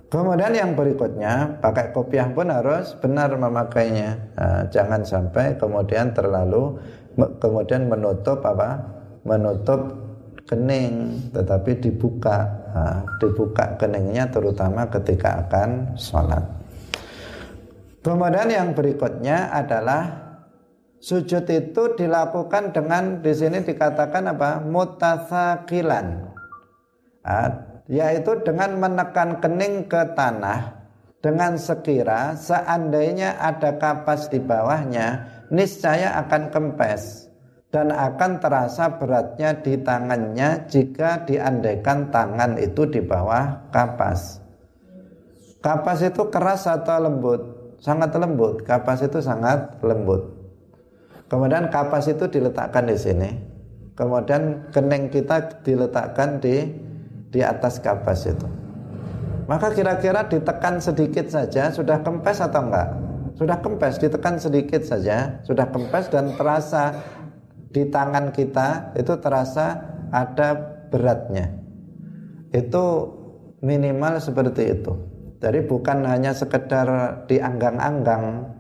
Kemudian 0.10 0.58
yang 0.58 0.74
berikutnya 0.74 1.62
pakai 1.62 1.94
kopiah 1.94 2.28
pun 2.34 2.50
harus 2.50 2.98
benar 2.98 3.30
memakainya. 3.38 4.18
Nah, 4.36 4.66
jangan 4.74 5.06
sampai 5.06 5.54
kemudian 5.56 6.12
terlalu 6.18 6.82
kemudian 7.38 7.86
menutup 7.86 8.42
apa? 8.42 8.84
Menutup 9.22 10.09
kening 10.50 11.30
tetapi 11.30 11.78
dibuka. 11.78 12.50
Nah, 12.74 13.06
dibuka 13.22 13.78
keningnya 13.78 14.34
terutama 14.34 14.90
ketika 14.90 15.46
akan 15.46 15.94
sholat. 15.94 16.42
Kemudian 18.02 18.50
yang 18.50 18.70
berikutnya 18.74 19.54
adalah 19.54 20.34
sujud 20.98 21.46
itu 21.46 21.84
dilakukan 21.94 22.74
dengan 22.74 23.22
di 23.22 23.30
sini 23.30 23.62
dikatakan 23.62 24.34
apa? 24.34 24.66
Mutasakilan. 24.66 26.08
Nah, 27.22 27.50
yaitu 27.86 28.42
dengan 28.42 28.82
menekan 28.82 29.38
kening 29.38 29.86
ke 29.86 30.02
tanah 30.18 30.80
dengan 31.20 31.60
sekira 31.60 32.34
seandainya 32.34 33.38
ada 33.38 33.76
kapas 33.76 34.32
di 34.32 34.40
bawahnya 34.40 35.28
niscaya 35.52 36.16
akan 36.26 36.48
kempes 36.50 37.29
dan 37.70 37.94
akan 37.94 38.42
terasa 38.42 38.98
beratnya 38.98 39.62
di 39.62 39.78
tangannya 39.78 40.66
jika 40.66 41.22
diandaikan 41.30 42.10
tangan 42.10 42.58
itu 42.58 42.90
di 42.90 43.02
bawah 43.06 43.70
kapas. 43.70 44.42
Kapas 45.62 46.02
itu 46.02 46.34
keras 46.34 46.66
atau 46.66 46.98
lembut? 46.98 47.42
Sangat 47.78 48.16
lembut. 48.18 48.66
Kapas 48.66 49.06
itu 49.06 49.22
sangat 49.22 49.78
lembut. 49.86 50.34
Kemudian 51.30 51.70
kapas 51.70 52.10
itu 52.10 52.26
diletakkan 52.26 52.90
di 52.90 52.98
sini. 52.98 53.30
Kemudian 53.94 54.72
kening 54.74 55.14
kita 55.14 55.62
diletakkan 55.62 56.42
di 56.42 56.66
di 57.30 57.46
atas 57.46 57.78
kapas 57.78 58.26
itu. 58.26 58.50
Maka 59.46 59.70
kira-kira 59.78 60.26
ditekan 60.26 60.82
sedikit 60.82 61.30
saja 61.30 61.70
sudah 61.70 62.02
kempes 62.02 62.42
atau 62.42 62.66
enggak? 62.66 62.90
Sudah 63.38 63.56
kempes, 63.64 63.96
ditekan 64.04 64.36
sedikit 64.36 64.84
saja, 64.84 65.40
sudah 65.48 65.72
kempes 65.72 66.12
dan 66.12 66.36
terasa 66.36 66.92
di 67.70 67.86
tangan 67.90 68.34
kita 68.34 68.98
itu 68.98 69.14
terasa 69.22 69.78
ada 70.10 70.58
beratnya. 70.90 71.54
Itu 72.50 73.14
minimal 73.62 74.18
seperti 74.18 74.74
itu. 74.74 74.94
Jadi 75.40 75.64
bukan 75.64 76.04
hanya 76.04 76.36
sekedar 76.36 76.88
dianggang-anggang. 77.30 78.58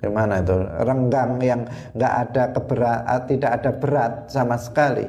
Gimana 0.00 0.42
itu? 0.42 0.56
Renggang 0.84 1.38
yang 1.40 1.62
nggak 1.94 2.14
ada 2.28 2.42
keberat 2.50 2.98
eh, 3.06 3.22
tidak 3.30 3.50
ada 3.60 3.70
berat 3.76 4.12
sama 4.32 4.56
sekali. 4.58 5.06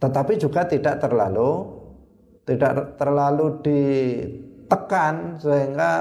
Tetapi 0.00 0.32
juga 0.40 0.64
tidak 0.64 1.02
terlalu 1.02 1.80
tidak 2.48 2.96
terlalu 2.96 3.60
ditekan 3.60 5.36
sehingga 5.36 5.92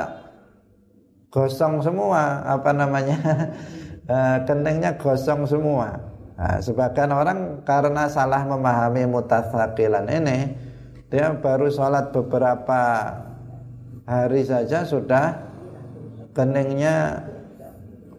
gosong 1.32 1.80
semua 1.80 2.44
apa 2.44 2.72
namanya? 2.76 3.18
Eh, 4.10 4.38
keningnya 4.50 4.98
gosong 4.98 5.46
semua 5.46 6.09
Nah, 6.40 6.64
sebagian 6.64 7.12
orang 7.12 7.68
karena 7.68 8.08
salah 8.08 8.48
memahami 8.48 9.04
mutasakilan 9.12 10.08
ini, 10.08 10.56
dia 11.12 11.36
baru 11.36 11.68
sholat 11.68 12.16
beberapa 12.16 13.12
hari 14.08 14.48
saja 14.48 14.88
sudah 14.88 15.36
keningnya 16.32 17.28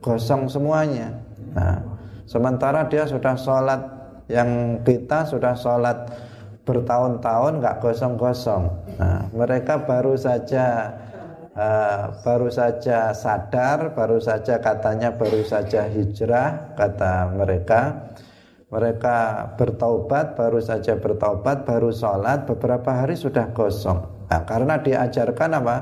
gosong 0.05 0.53
semuanya. 0.53 1.17
Nah, 1.57 1.81
sementara 2.29 2.85
dia 2.93 3.09
sudah 3.09 3.41
sholat 3.41 3.81
yang 4.29 4.85
kita 4.85 5.25
sudah 5.25 5.57
sholat 5.57 6.13
bertahun-tahun 6.69 7.65
nggak 7.65 7.81
gosong-gosong. 7.81 8.69
Nah, 9.01 9.33
mereka 9.33 9.81
baru 9.89 10.13
saja 10.21 10.93
uh, 11.61 12.25
baru 12.25 12.49
saja 12.49 13.13
sadar, 13.13 13.93
baru 13.93 14.17
saja 14.17 14.57
katanya 14.65 15.13
baru 15.13 15.45
saja 15.45 15.85
hijrah 15.87 16.73
kata 16.75 17.37
mereka. 17.37 18.11
Mereka 18.71 19.19
bertaubat, 19.59 20.39
baru 20.39 20.63
saja 20.63 20.95
bertaubat, 20.95 21.67
baru 21.67 21.91
sholat, 21.91 22.47
beberapa 22.47 23.03
hari 23.03 23.19
sudah 23.19 23.51
kosong. 23.51 23.99
Nah, 24.31 24.47
karena 24.47 24.79
diajarkan 24.79 25.59
apa? 25.59 25.77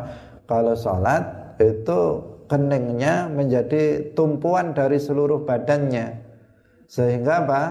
Kalau 0.48 0.72
sholat 0.72 1.52
itu 1.60 2.24
keningnya 2.48 3.28
menjadi 3.28 4.16
tumpuan 4.16 4.72
dari 4.72 4.96
seluruh 4.96 5.44
badannya, 5.44 6.16
sehingga 6.88 7.44
apa? 7.44 7.62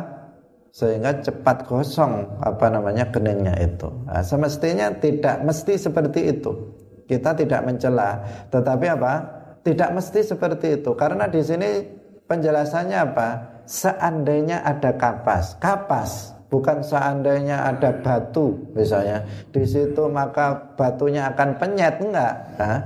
Sehingga 0.70 1.26
cepat 1.26 1.66
kosong 1.66 2.38
apa 2.38 2.70
namanya 2.70 3.10
keningnya 3.10 3.58
itu. 3.58 3.90
Nah, 4.06 4.22
semestinya 4.22 4.94
tidak 5.02 5.42
mesti 5.42 5.82
seperti 5.82 6.30
itu. 6.30 6.77
Kita 7.08 7.32
tidak 7.32 7.64
mencela, 7.64 8.20
tetapi 8.52 8.86
apa? 8.92 9.14
Tidak 9.64 9.96
mesti 9.96 10.20
seperti 10.28 10.84
itu. 10.84 10.92
Karena 10.92 11.32
di 11.32 11.40
sini 11.40 11.88
penjelasannya 12.28 12.98
apa? 13.00 13.30
Seandainya 13.64 14.64
ada 14.64 14.96
kapas, 14.96 15.56
kapas 15.60 16.36
bukan 16.52 16.84
seandainya 16.84 17.64
ada 17.64 17.96
batu 18.04 18.72
misalnya. 18.76 19.24
Di 19.52 19.64
situ 19.64 20.08
maka 20.12 20.76
batunya 20.76 21.32
akan 21.32 21.60
penyet 21.60 22.00
enggak? 22.00 22.36
Nah, 22.60 22.80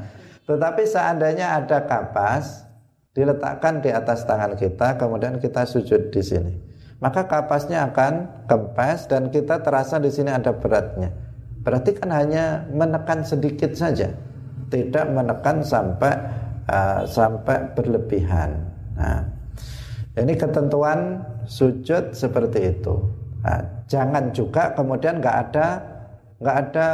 tetapi 0.45 0.85
seandainya 0.85 1.57
ada 1.61 1.85
kapas 1.85 2.65
diletakkan 3.13 3.81
di 3.81 3.89
atas 3.89 4.25
tangan 4.25 4.53
kita 4.57 4.97
kemudian 5.01 5.41
kita 5.41 5.65
sujud 5.65 6.13
di 6.13 6.21
sini. 6.21 6.53
Maka 7.01 7.25
kapasnya 7.25 7.89
akan 7.89 8.45
kempes 8.45 9.09
dan 9.09 9.33
kita 9.33 9.65
terasa 9.65 9.97
di 9.97 10.13
sini 10.13 10.29
ada 10.29 10.53
beratnya 10.53 11.30
Berarti 11.61 11.93
kan 11.93 12.09
hanya 12.09 12.65
menekan 12.73 13.21
sedikit 13.21 13.71
saja, 13.77 14.09
tidak 14.73 15.05
menekan 15.13 15.61
sampai 15.61 16.13
uh, 16.65 17.05
sampai 17.05 17.69
berlebihan. 17.77 18.65
Nah, 18.97 19.21
ini 20.17 20.33
ketentuan 20.33 21.21
sujud 21.45 22.17
seperti 22.17 22.73
itu. 22.73 22.95
Nah, 23.45 23.61
jangan 23.85 24.33
juga 24.33 24.73
kemudian 24.73 25.21
nggak 25.21 25.37
ada 25.49 25.67
nggak 26.41 26.57
ada 26.57 26.87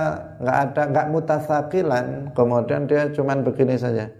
nggak 0.43 0.57
ada 0.59 0.81
nggak 0.91 1.07
mutasakilan 1.07 2.05
kemudian 2.35 2.83
dia 2.83 3.07
cuman 3.15 3.47
begini 3.47 3.79
saja 3.79 4.11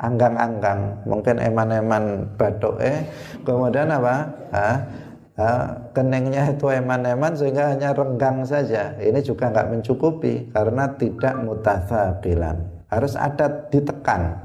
anggang-anggang 0.00 1.04
mungkin 1.04 1.36
eman-eman 1.36 2.24
batuk 2.40 2.80
eh 2.80 3.04
kemudian 3.44 3.92
apa 3.92 4.24
ah, 4.56 4.76
keningnya 5.96 6.54
itu 6.54 6.68
eman-eman 6.68 7.32
sehingga 7.34 7.72
hanya 7.72 7.96
renggang 7.96 8.44
saja. 8.44 8.94
Ini 8.98 9.20
juga 9.24 9.48
nggak 9.48 9.70
mencukupi 9.72 10.52
karena 10.52 10.92
tidak 11.00 11.34
mutasakilan. 11.40 12.56
Harus 12.90 13.14
ada 13.14 13.70
ditekan, 13.70 14.36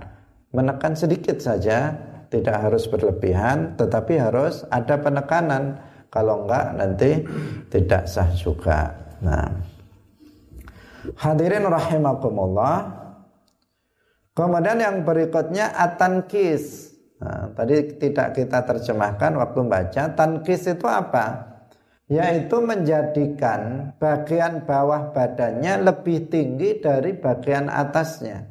menekan 0.53 0.93
sedikit 0.93 1.41
saja, 1.41 1.93
tidak 2.31 2.57
harus 2.61 2.85
berlebihan, 2.87 3.75
tetapi 3.75 4.17
harus 4.21 4.63
ada 4.71 4.95
penekanan. 5.01 5.81
Kalau 6.07 6.47
enggak 6.47 6.65
nanti 6.79 7.11
tidak 7.67 8.07
sah 8.07 8.29
juga. 8.31 8.95
Nah, 9.19 9.51
hadirin 11.19 11.67
rahimakumullah. 11.67 13.03
Kemudian 14.35 14.79
yang 14.79 15.03
berikutnya 15.03 15.75
atankis 15.75 16.94
Nah, 17.25 17.49
tadi 17.57 17.97
tidak 17.97 18.37
kita 18.37 18.61
terjemahkan 18.61 19.33
waktu 19.41 19.65
baca 19.65 20.03
tankis 20.13 20.69
itu 20.69 20.85
apa? 20.85 21.57
Yaitu 22.05 22.61
menjadikan 22.61 23.89
bagian 23.97 24.61
bawah 24.61 25.09
badannya 25.09 25.89
lebih 25.89 26.29
tinggi 26.29 26.77
dari 26.77 27.17
bagian 27.17 27.65
atasnya. 27.65 28.45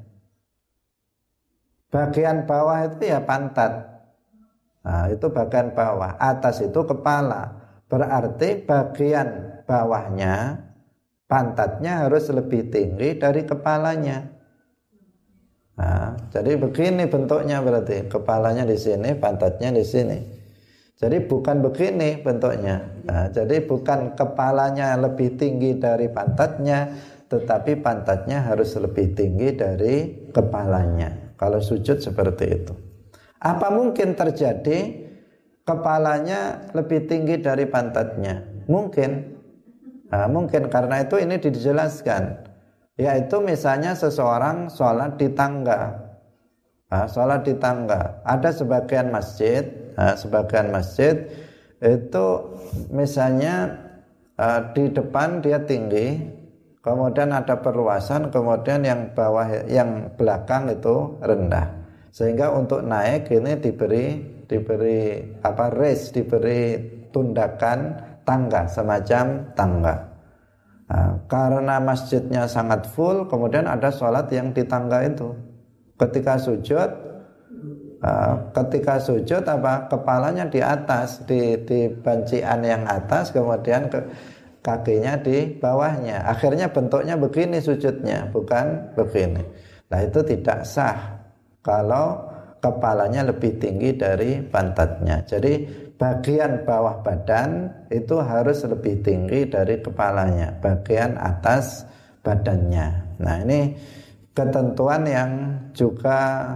Bagian 1.86 2.50
bawah 2.50 2.90
itu 2.90 3.14
ya 3.14 3.22
pantat. 3.22 3.94
Nah, 4.82 5.06
itu 5.06 5.30
bagian 5.30 5.70
bawah. 5.70 6.18
Atas 6.18 6.58
itu 6.58 6.82
kepala. 6.82 7.54
Berarti 7.86 8.58
bagian 8.66 9.62
bawahnya 9.70 10.58
pantatnya 11.30 12.10
harus 12.10 12.26
lebih 12.34 12.74
tinggi 12.74 13.14
dari 13.22 13.46
kepalanya. 13.46 14.33
Nah, 15.74 16.14
jadi 16.30 16.54
begini 16.54 17.10
bentuknya 17.10 17.58
berarti 17.58 18.06
kepalanya 18.06 18.62
di 18.62 18.78
sini, 18.78 19.18
pantatnya 19.18 19.74
di 19.74 19.82
sini. 19.82 20.18
Jadi 20.94 21.26
bukan 21.26 21.58
begini 21.66 22.22
bentuknya. 22.22 23.02
Nah, 23.02 23.26
jadi 23.34 23.66
bukan 23.66 24.14
kepalanya 24.14 24.94
lebih 24.94 25.34
tinggi 25.34 25.74
dari 25.74 26.06
pantatnya, 26.06 26.94
tetapi 27.26 27.82
pantatnya 27.82 28.46
harus 28.46 28.78
lebih 28.78 29.18
tinggi 29.18 29.58
dari 29.58 29.94
kepalanya. 30.30 31.34
Kalau 31.34 31.58
sujud 31.58 31.98
seperti 31.98 32.46
itu. 32.46 32.74
Apa 33.42 33.74
mungkin 33.74 34.14
terjadi 34.14 35.02
kepalanya 35.66 36.70
lebih 36.70 37.10
tinggi 37.10 37.42
dari 37.42 37.66
pantatnya? 37.66 38.46
Mungkin. 38.70 39.10
Nah, 40.14 40.30
mungkin 40.30 40.70
karena 40.70 41.02
itu 41.02 41.18
ini 41.18 41.42
dijelaskan 41.42 42.53
yaitu 42.94 43.42
misalnya 43.42 43.92
seseorang 43.94 44.70
sholat 44.70 45.18
di 45.18 45.26
tangga. 45.34 45.98
Nah, 46.90 47.06
sholat 47.10 47.42
di 47.42 47.54
tangga. 47.58 48.22
Ada 48.22 48.54
sebagian 48.54 49.10
masjid 49.10 49.66
nah, 49.98 50.14
sebagian 50.14 50.70
masjid 50.70 51.26
itu 51.82 52.26
misalnya 52.94 53.74
di 54.74 54.90
depan 54.90 55.42
dia 55.42 55.62
tinggi 55.62 56.18
kemudian 56.82 57.30
ada 57.30 57.62
perluasan 57.62 58.34
kemudian 58.34 58.82
yang 58.82 59.10
bawah 59.14 59.66
yang 59.66 60.14
belakang 60.14 60.70
itu 60.70 61.18
rendah. 61.18 61.66
Sehingga 62.14 62.54
untuk 62.54 62.86
naik 62.86 63.26
ini 63.34 63.58
diberi 63.58 64.22
diberi 64.46 65.18
apa 65.42 65.66
race 65.74 66.14
diberi 66.14 66.78
tundakan 67.10 67.98
tangga 68.22 68.70
semacam 68.70 69.50
tangga 69.58 70.13
Nah, 70.84 71.16
karena 71.24 71.80
masjidnya 71.80 72.44
sangat 72.44 72.84
full, 72.92 73.24
kemudian 73.24 73.64
ada 73.64 73.88
sholat 73.88 74.28
yang 74.28 74.52
di 74.52 74.62
tangga 74.68 75.00
itu. 75.00 75.32
Ketika 75.96 76.36
sujud, 76.36 76.90
uh, 78.04 78.34
ketika 78.52 79.00
sujud 79.00 79.40
apa 79.48 79.88
kepalanya 79.88 80.44
di 80.44 80.60
atas, 80.60 81.24
di 81.24 81.56
di 81.64 81.88
bancian 81.88 82.60
yang 82.60 82.84
atas, 82.84 83.32
kemudian 83.32 83.88
ke, 83.88 84.00
kakinya 84.60 85.16
di 85.20 85.56
bawahnya. 85.56 86.28
Akhirnya 86.28 86.68
bentuknya 86.68 87.16
begini 87.16 87.64
sujudnya, 87.64 88.28
bukan 88.28 88.92
begini. 88.92 89.40
Nah 89.88 90.00
itu 90.04 90.20
tidak 90.20 90.68
sah 90.68 91.20
kalau 91.64 92.28
kepalanya 92.64 93.28
lebih 93.28 93.60
tinggi 93.60 93.92
dari 93.96 94.40
pantatnya. 94.40 95.20
Jadi 95.28 95.83
bagian 96.04 96.68
bawah 96.68 97.00
badan 97.00 97.72
itu 97.88 98.20
harus 98.20 98.60
lebih 98.68 99.00
tinggi 99.00 99.48
dari 99.48 99.80
kepalanya, 99.80 100.52
bagian 100.60 101.16
atas 101.16 101.88
badannya. 102.20 103.16
Nah, 103.24 103.40
ini 103.40 103.72
ketentuan 104.36 105.08
yang 105.08 105.30
juga 105.72 106.52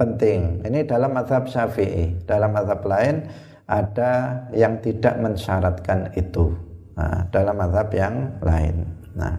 penting. 0.00 0.64
Ini 0.64 0.88
dalam 0.88 1.12
mazhab 1.12 1.44
Syafi'i. 1.44 2.24
Dalam 2.24 2.56
mazhab 2.56 2.80
lain 2.88 3.28
ada 3.68 4.48
yang 4.56 4.80
tidak 4.80 5.20
mensyaratkan 5.20 6.16
itu. 6.16 6.56
Nah, 6.96 7.28
dalam 7.28 7.52
mazhab 7.52 7.92
yang 7.92 8.32
lain. 8.40 8.80
Nah, 9.12 9.36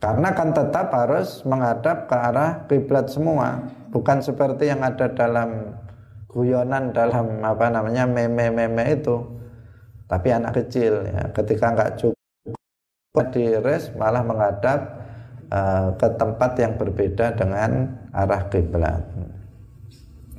karena 0.00 0.32
kan 0.32 0.56
tetap 0.56 0.96
harus 0.96 1.44
menghadap 1.44 2.08
ke 2.08 2.16
arah 2.16 2.64
kiblat 2.64 3.12
semua, 3.12 3.68
bukan 3.92 4.24
seperti 4.24 4.72
yang 4.72 4.80
ada 4.80 5.12
dalam 5.12 5.76
guyonan 6.36 6.92
dalam 6.92 7.40
apa 7.40 7.72
namanya 7.72 8.04
meme-meme 8.04 8.84
itu. 8.92 9.24
Tapi 10.04 10.28
anak 10.36 10.60
kecil 10.60 11.08
ya 11.08 11.32
ketika 11.32 11.72
nggak 11.72 11.90
cukup 11.98 13.24
di 13.32 13.56
res 13.56 13.88
malah 13.96 14.20
menghadap 14.20 14.78
uh, 15.48 15.96
ke 15.96 16.08
tempat 16.20 16.52
yang 16.60 16.76
berbeda 16.76 17.32
dengan 17.32 17.96
arah 18.12 18.44
kiblat. 18.52 19.02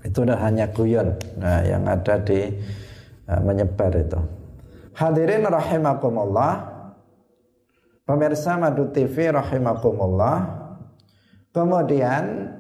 Itu 0.05 0.23
udah 0.23 0.37
hanya 0.45 0.69
guyon 0.69 1.17
nah, 1.41 1.65
yang 1.65 1.83
ada 1.89 2.21
di 2.21 2.47
uh, 3.27 3.41
menyebar 3.41 3.91
itu. 3.97 4.21
Hadirin 4.93 5.43
rahimakumullah 5.49 6.77
pemirsa 8.07 8.55
Madu 8.55 8.87
TV 8.93 9.33
rahimakumullah 9.33 10.47
kemudian 11.51 12.55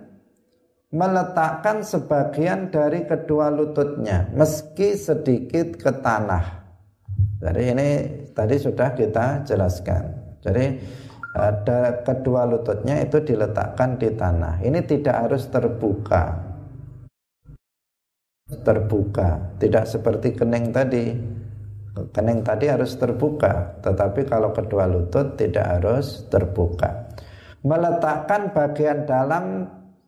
meletakkan 0.87 1.83
sebagian 1.83 2.71
dari 2.71 3.03
kedua 3.03 3.51
lututnya 3.51 4.31
meski 4.31 4.95
sedikit 4.95 5.75
ke 5.75 5.91
tanah. 5.99 6.63
Jadi 7.43 7.63
ini 7.69 7.89
tadi 8.31 8.55
sudah 8.55 8.95
kita 8.95 9.43
jelaskan. 9.43 10.03
Jadi 10.41 10.65
ada 11.37 12.01
kedua 12.01 12.47
lututnya 12.49 13.03
itu 13.03 13.21
diletakkan 13.21 13.99
di 13.99 14.09
tanah. 14.15 14.63
Ini 14.63 14.79
tidak 14.87 15.27
harus 15.27 15.45
terbuka. 15.51 16.23
Terbuka, 18.47 19.59
tidak 19.59 19.85
seperti 19.85 20.33
kening 20.33 20.71
tadi. 20.71 21.13
Kening 22.13 22.45
tadi 22.45 22.69
harus 22.69 22.93
terbuka, 22.95 23.81
tetapi 23.81 24.29
kalau 24.29 24.53
kedua 24.53 24.85
lutut 24.85 25.35
tidak 25.35 25.65
harus 25.77 26.25
terbuka. 26.29 27.09
Meletakkan 27.65 28.53
bagian 28.53 29.09
dalam 29.09 29.65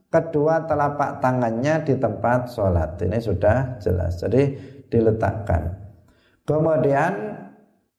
kedua 0.10 0.66
telapak 0.66 1.22
tangannya 1.22 1.86
di 1.86 1.96
tempat 1.98 2.50
sholat. 2.50 2.98
Ini 3.00 3.18
sudah 3.22 3.78
jelas. 3.82 4.22
Jadi 4.22 4.58
diletakkan. 4.90 5.70
Kemudian 6.50 7.14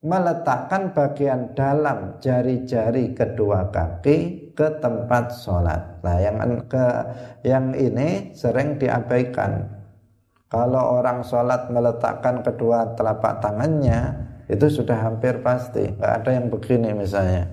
meletakkan 0.03 0.91
bagian 0.91 1.55
dalam 1.55 2.19
jari-jari 2.19 3.15
kedua 3.15 3.71
kaki 3.71 4.51
ke 4.51 4.67
tempat 4.83 5.31
sholat. 5.31 6.03
Nah 6.03 6.17
yang 6.19 6.37
ke 6.67 6.85
yang 7.47 7.71
ini 7.71 8.35
sering 8.35 8.75
diabaikan. 8.75 9.79
Kalau 10.51 10.99
orang 10.99 11.23
sholat 11.23 11.71
meletakkan 11.71 12.43
kedua 12.43 12.91
telapak 12.99 13.39
tangannya 13.39 14.19
itu 14.51 14.67
sudah 14.67 14.99
hampir 14.99 15.39
pasti. 15.39 15.87
Nggak 15.95 16.13
ada 16.21 16.29
yang 16.35 16.47
begini 16.51 16.91
misalnya. 16.91 17.47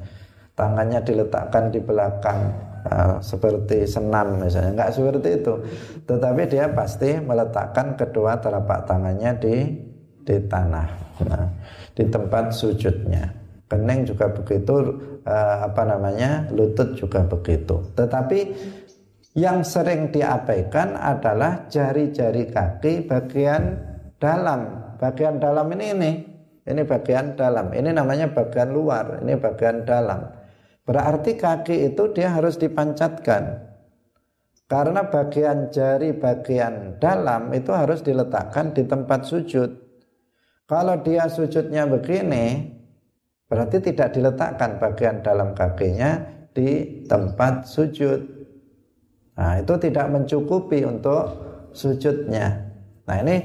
Tangannya 0.58 0.98
diletakkan 1.06 1.70
di 1.70 1.78
belakang 1.78 2.50
uh, 2.86 3.18
seperti 3.18 3.88
senam 3.88 4.38
misalnya. 4.38 4.84
Nggak 4.84 4.90
seperti 4.94 5.28
itu. 5.42 5.54
Tetapi 6.06 6.42
dia 6.46 6.70
pasti 6.70 7.18
meletakkan 7.18 7.98
kedua 7.98 8.38
telapak 8.38 8.86
tangannya 8.86 9.32
di 9.40 9.54
di 10.22 10.36
tanah 10.44 10.88
nah, 11.24 11.48
di 11.96 12.04
tempat 12.06 12.54
sujudnya. 12.54 13.34
Kening 13.68 14.08
juga 14.08 14.32
begitu 14.32 14.74
uh, 15.28 15.56
apa 15.68 15.82
namanya 15.84 16.48
lutut 16.52 16.96
juga 16.96 17.24
begitu. 17.28 17.84
Tetapi 17.92 18.40
yang 19.36 19.60
sering 19.60 20.08
diabaikan 20.08 20.96
adalah 20.96 21.68
jari-jari 21.68 22.48
kaki 22.48 23.04
bagian 23.04 23.76
dalam. 24.16 24.92
Bagian 24.98 25.36
dalam 25.36 25.68
ini 25.76 25.86
ini. 25.94 26.12
Ini 26.68 26.82
bagian 26.84 27.36
dalam. 27.36 27.72
Ini 27.72 27.92
namanya 27.92 28.32
bagian 28.32 28.72
luar. 28.72 29.20
Ini 29.24 29.36
bagian 29.36 29.84
dalam 29.84 30.37
Berarti 30.88 31.36
kaki 31.36 31.92
itu 31.92 32.16
dia 32.16 32.32
harus 32.32 32.56
dipancatkan. 32.56 33.60
Karena 34.64 35.04
bagian 35.04 35.68
jari 35.68 36.16
bagian 36.16 36.96
dalam 36.96 37.52
itu 37.52 37.68
harus 37.76 38.00
diletakkan 38.00 38.72
di 38.72 38.88
tempat 38.88 39.28
sujud. 39.28 39.68
Kalau 40.64 40.96
dia 41.04 41.28
sujudnya 41.28 41.84
begini, 41.84 42.72
berarti 43.48 43.84
tidak 43.84 44.16
diletakkan 44.16 44.80
bagian 44.80 45.20
dalam 45.20 45.52
kakinya 45.52 46.24
di 46.56 47.04
tempat 47.04 47.68
sujud. 47.68 48.20
Nah, 49.36 49.60
itu 49.60 49.74
tidak 49.80 50.08
mencukupi 50.08 50.88
untuk 50.88 51.24
sujudnya. 51.76 52.64
Nah, 53.04 53.16
ini 53.24 53.36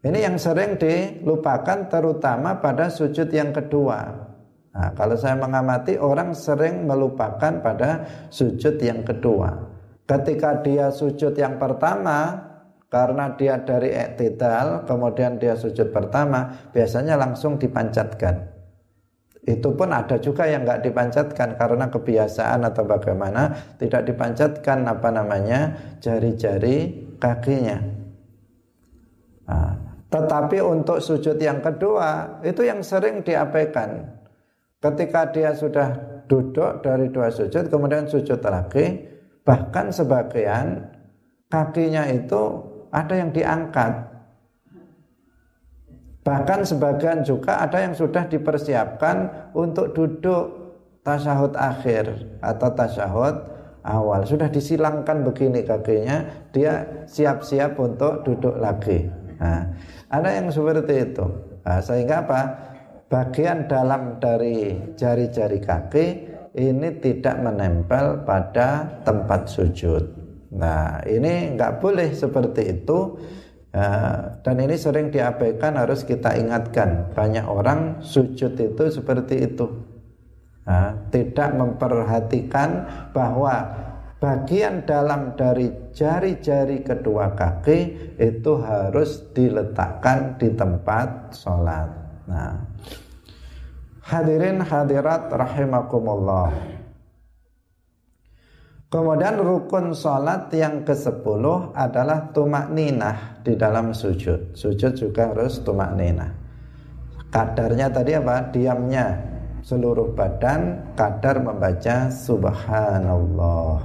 ini 0.00 0.18
yang 0.24 0.40
sering 0.40 0.80
dilupakan 0.80 1.92
terutama 1.92 2.56
pada 2.56 2.88
sujud 2.88 3.28
yang 3.28 3.52
kedua. 3.52 4.29
Nah, 4.70 4.94
kalau 4.94 5.18
saya 5.18 5.34
mengamati 5.34 5.98
orang 5.98 6.30
sering 6.30 6.86
melupakan 6.86 7.58
pada 7.58 8.06
sujud 8.30 8.78
yang 8.78 9.02
kedua. 9.02 9.66
Ketika 10.06 10.62
dia 10.62 10.94
sujud 10.94 11.34
yang 11.34 11.58
pertama, 11.58 12.50
karena 12.90 13.34
dia 13.34 13.58
dari 13.62 13.94
ektidal, 13.94 14.86
kemudian 14.86 15.38
dia 15.38 15.58
sujud 15.58 15.90
pertama, 15.90 16.70
biasanya 16.70 17.18
langsung 17.18 17.58
dipancatkan. 17.58 18.50
Itu 19.46 19.74
pun 19.74 19.90
ada 19.90 20.20
juga 20.22 20.46
yang 20.46 20.62
nggak 20.62 20.84
dipancatkan 20.86 21.56
karena 21.56 21.88
kebiasaan 21.88 22.60
atau 22.66 22.84
bagaimana 22.84 23.74
tidak 23.80 24.06
dipancatkan 24.06 24.84
apa 24.86 25.08
namanya 25.10 25.60
jari-jari 25.98 27.08
kakinya. 27.16 27.78
Nah, 29.48 29.72
tetapi 30.12 30.60
untuk 30.60 31.00
sujud 31.00 31.40
yang 31.40 31.64
kedua 31.64 32.42
itu 32.44 32.68
yang 32.68 32.84
sering 32.84 33.24
diabaikan 33.24 34.19
Ketika 34.80 35.28
dia 35.28 35.52
sudah 35.52 35.92
duduk 36.24 36.80
dari 36.80 37.12
dua 37.12 37.28
sujud, 37.28 37.68
kemudian 37.68 38.08
sujud 38.08 38.40
lagi, 38.40 39.04
bahkan 39.44 39.92
sebagian 39.92 40.88
kakinya 41.52 42.08
itu 42.08 42.64
ada 42.88 43.12
yang 43.12 43.28
diangkat. 43.28 44.08
Bahkan 46.24 46.60
sebagian 46.64 47.20
juga 47.24 47.60
ada 47.60 47.80
yang 47.80 47.92
sudah 47.92 48.24
dipersiapkan 48.24 49.50
untuk 49.52 49.92
duduk, 49.92 50.48
tasyahud 51.04 51.56
akhir 51.60 52.40
atau 52.40 52.68
tasyahud 52.72 53.36
awal. 53.84 54.24
Sudah 54.24 54.48
disilangkan 54.48 55.24
begini 55.24 55.64
kakinya 55.64 56.48
dia 56.56 57.04
siap-siap 57.04 57.76
untuk 57.76 58.24
duduk 58.24 58.56
lagi. 58.56 59.08
Nah, 59.40 59.76
ada 60.12 60.28
yang 60.28 60.52
seperti 60.52 61.12
itu. 61.12 61.24
Nah, 61.64 61.80
sehingga 61.80 62.24
apa 62.24 62.40
bagian 63.10 63.66
dalam 63.66 64.22
dari 64.22 64.78
jari-jari 64.94 65.58
kaki 65.58 66.06
ini 66.54 66.88
tidak 67.02 67.42
menempel 67.42 68.22
pada 68.22 69.02
tempat 69.02 69.50
sujud. 69.50 70.02
Nah 70.54 71.02
ini 71.04 71.58
nggak 71.58 71.82
boleh 71.82 72.14
seperti 72.14 72.80
itu. 72.80 73.18
Uh, 73.70 74.34
dan 74.42 74.58
ini 74.58 74.74
sering 74.74 75.14
diabaikan 75.14 75.78
harus 75.78 76.02
kita 76.02 76.34
ingatkan. 76.34 77.14
Banyak 77.14 77.46
orang 77.46 78.02
sujud 78.02 78.58
itu 78.58 78.84
seperti 78.90 79.46
itu. 79.46 79.66
Uh, 80.66 80.90
tidak 81.14 81.54
memperhatikan 81.54 82.86
bahwa 83.14 83.70
bagian 84.18 84.82
dalam 84.82 85.38
dari 85.38 85.70
jari-jari 85.94 86.82
kedua 86.82 87.38
kaki 87.38 87.78
itu 88.18 88.52
harus 88.58 89.22
diletakkan 89.34 90.34
di 90.34 90.50
tempat 90.50 91.30
sholat. 91.30 91.88
Nah, 92.26 92.69
hadirin 94.10 94.58
hadirat 94.58 95.30
rahimakumullah. 95.30 96.50
Kemudian 98.90 99.38
rukun 99.38 99.94
sholat 99.94 100.50
yang 100.50 100.82
ke-10 100.82 101.44
adalah 101.78 102.34
tumak 102.34 102.74
ninah 102.74 103.38
di 103.46 103.54
dalam 103.54 103.94
sujud. 103.94 104.58
Sujud 104.58 104.98
juga 104.98 105.30
harus 105.30 105.62
tumak 105.62 105.94
ninah. 105.94 106.34
Kadarnya 107.30 107.86
tadi 107.86 108.18
apa? 108.18 108.50
Diamnya 108.50 109.14
seluruh 109.62 110.10
badan, 110.18 110.90
kadar 110.98 111.38
membaca 111.38 112.10
subhanallah. 112.10 113.78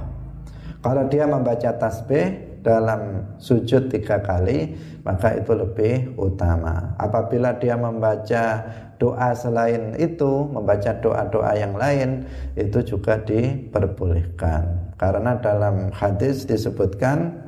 Kalau 0.82 1.04
dia 1.06 1.30
membaca 1.30 1.70
tasbih 1.78 2.58
dalam 2.66 3.30
sujud 3.38 3.86
tiga 3.86 4.18
kali, 4.18 4.74
maka 5.06 5.38
itu 5.38 5.54
lebih 5.54 6.18
utama. 6.18 6.98
Apabila 6.98 7.54
dia 7.54 7.78
membaca 7.78 8.66
doa 8.96 9.32
selain 9.36 9.96
itu, 9.96 10.48
membaca 10.48 10.92
doa-doa 11.00 11.52
yang 11.56 11.74
lain, 11.76 12.24
itu 12.56 12.82
juga 12.82 13.20
diperbolehkan. 13.22 14.94
Karena 14.96 15.36
dalam 15.40 15.92
hadis 15.92 16.48
disebutkan 16.48 17.46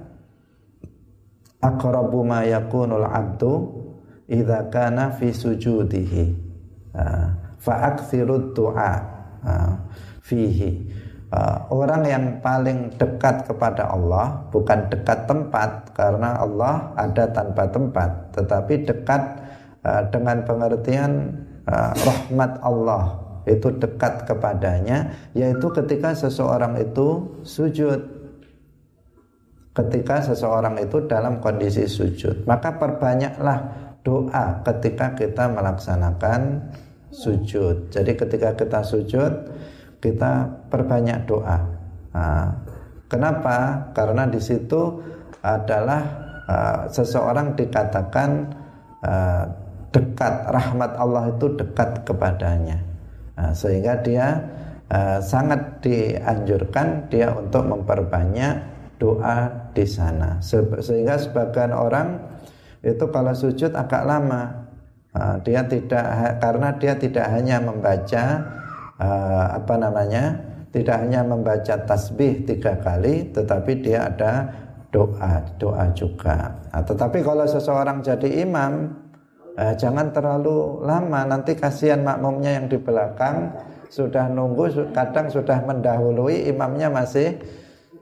aqrabu 1.62 2.22
ma 2.22 2.46
yakunul 2.46 3.06
abdu 3.06 3.52
idza 4.30 4.70
kana 4.70 5.10
fi 5.16 5.34
sujudihi 5.34 6.24
fa 7.58 7.74
aktsirud 7.94 8.54
du'a 8.54 8.92
fihi 10.22 10.86
orang 11.68 12.02
yang 12.06 12.24
paling 12.40 12.92
dekat 12.96 13.44
kepada 13.44 13.90
Allah 13.90 14.38
bukan 14.48 14.86
dekat 14.88 15.28
tempat 15.28 15.92
karena 15.92 16.38
Allah 16.40 16.94
ada 16.94 17.24
tanpa 17.32 17.68
tempat 17.68 18.10
tetapi 18.36 18.86
dekat 18.86 19.22
dengan 20.08 20.44
pengertian 20.44 21.32
rahmat 21.68 22.64
Allah 22.64 23.28
itu 23.48 23.72
dekat 23.76 24.28
kepadanya 24.28 25.16
yaitu 25.32 25.68
ketika 25.72 26.12
seseorang 26.12 26.76
itu 26.80 27.40
sujud. 27.44 28.20
Ketika 29.72 30.18
seseorang 30.26 30.74
itu 30.82 31.06
dalam 31.06 31.38
kondisi 31.38 31.86
sujud. 31.86 32.42
Maka 32.50 32.76
perbanyaklah 32.76 33.58
doa 34.02 34.60
ketika 34.66 35.14
kita 35.14 35.46
melaksanakan 35.48 36.72
sujud. 37.14 37.88
Jadi 37.94 38.12
ketika 38.18 38.58
kita 38.58 38.82
sujud 38.82 39.32
kita 39.98 40.50
perbanyak 40.70 41.26
doa. 41.26 41.58
Nah, 42.14 42.50
kenapa? 43.06 43.90
Karena 43.94 44.26
di 44.26 44.38
situ 44.42 44.98
adalah 45.42 46.02
uh, 46.46 46.80
seseorang 46.90 47.54
dikatakan 47.54 48.30
uh, 49.02 49.44
dekat 49.94 50.52
rahmat 50.52 50.92
Allah 51.00 51.32
itu 51.32 51.52
dekat 51.56 52.04
kepadanya 52.04 52.88
Nah, 53.38 53.54
sehingga 53.54 54.02
dia 54.02 54.42
uh, 54.90 55.22
sangat 55.22 55.78
dianjurkan 55.78 57.06
dia 57.06 57.30
untuk 57.30 57.70
memperbanyak 57.70 58.66
doa 58.98 59.70
di 59.70 59.86
sana. 59.86 60.42
Se 60.42 60.58
sehingga 60.82 61.14
sebagian 61.22 61.70
orang 61.70 62.18
itu 62.82 63.06
kalau 63.14 63.30
sujud 63.30 63.78
agak 63.78 64.02
lama. 64.02 64.66
Uh, 65.14 65.40
dia 65.40 65.64
tidak 65.64 66.04
karena 66.42 66.68
dia 66.76 66.92
tidak 66.98 67.26
hanya 67.30 67.62
membaca 67.62 68.24
uh, 68.98 69.46
apa 69.54 69.74
namanya? 69.78 70.24
tidak 70.68 71.00
hanya 71.00 71.24
membaca 71.24 71.80
tasbih 71.88 72.44
tiga 72.44 72.76
kali, 72.84 73.32
tetapi 73.32 73.80
dia 73.80 74.04
ada 74.04 74.52
doa, 74.92 75.40
doa 75.56 75.88
juga. 75.96 76.60
Nah, 76.68 76.84
tetapi 76.84 77.24
kalau 77.24 77.48
seseorang 77.48 78.04
jadi 78.04 78.44
imam, 78.44 78.97
eh, 79.58 79.74
jangan 79.74 80.14
terlalu 80.14 80.86
lama. 80.86 81.26
Nanti 81.26 81.58
kasihan 81.58 82.00
makmumnya 82.06 82.62
yang 82.62 82.70
di 82.70 82.78
belakang 82.78 83.50
sudah 83.90 84.30
nunggu 84.30 84.92
kadang 84.94 85.32
sudah 85.32 85.64
mendahului 85.64 86.46
imamnya 86.46 86.88
masih 86.92 87.40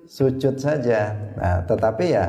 sujud 0.06 0.60
saja. 0.60 1.14
Nah, 1.38 1.64
tetapi 1.64 2.04
ya 2.12 2.26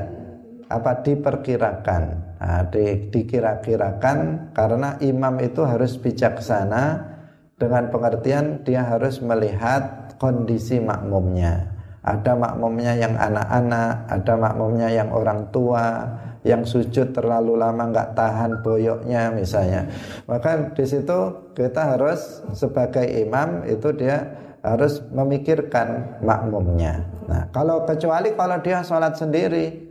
apa 0.71 1.03
diperkirakan? 1.03 2.03
Nah, 2.37 2.61
di, 2.69 3.09
dikira-kirakan 3.09 4.51
karena 4.53 4.97
imam 5.01 5.35
itu 5.41 5.61
harus 5.65 5.97
bijaksana. 5.97 7.15
Dengan 7.57 7.89
pengertian 7.89 8.61
dia 8.61 8.85
harus 8.85 9.17
melihat 9.17 10.13
kondisi 10.21 10.77
makmumnya. 10.77 11.73
Ada 12.05 12.37
makmumnya 12.37 12.93
yang 12.93 13.17
anak-anak 13.17 14.13
ada 14.13 14.33
makmumnya 14.37 14.93
yang 14.93 15.09
orang 15.09 15.49
tua 15.49 16.05
yang 16.47 16.63
sujud 16.63 17.11
terlalu 17.11 17.59
lama 17.59 17.91
nggak 17.91 18.15
tahan 18.15 18.63
boyoknya 18.63 19.35
misalnya. 19.35 19.91
Maka 20.25 20.71
di 20.71 20.85
situ 20.87 21.51
kita 21.51 21.99
harus 21.99 22.41
sebagai 22.55 23.03
imam 23.03 23.67
itu 23.67 23.91
dia 23.93 24.23
harus 24.63 25.03
memikirkan 25.11 26.19
makmumnya. 26.23 27.03
Nah 27.27 27.51
kalau 27.51 27.83
kecuali 27.83 28.31
kalau 28.33 28.57
dia 28.63 28.79
sholat 28.81 29.19
sendiri 29.19 29.87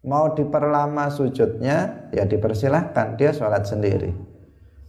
mau 0.00 0.32
diperlama 0.32 1.12
sujudnya 1.12 2.08
ya 2.10 2.24
dipersilahkan 2.24 3.20
dia 3.20 3.36
sholat 3.36 3.68
sendiri. 3.68 4.30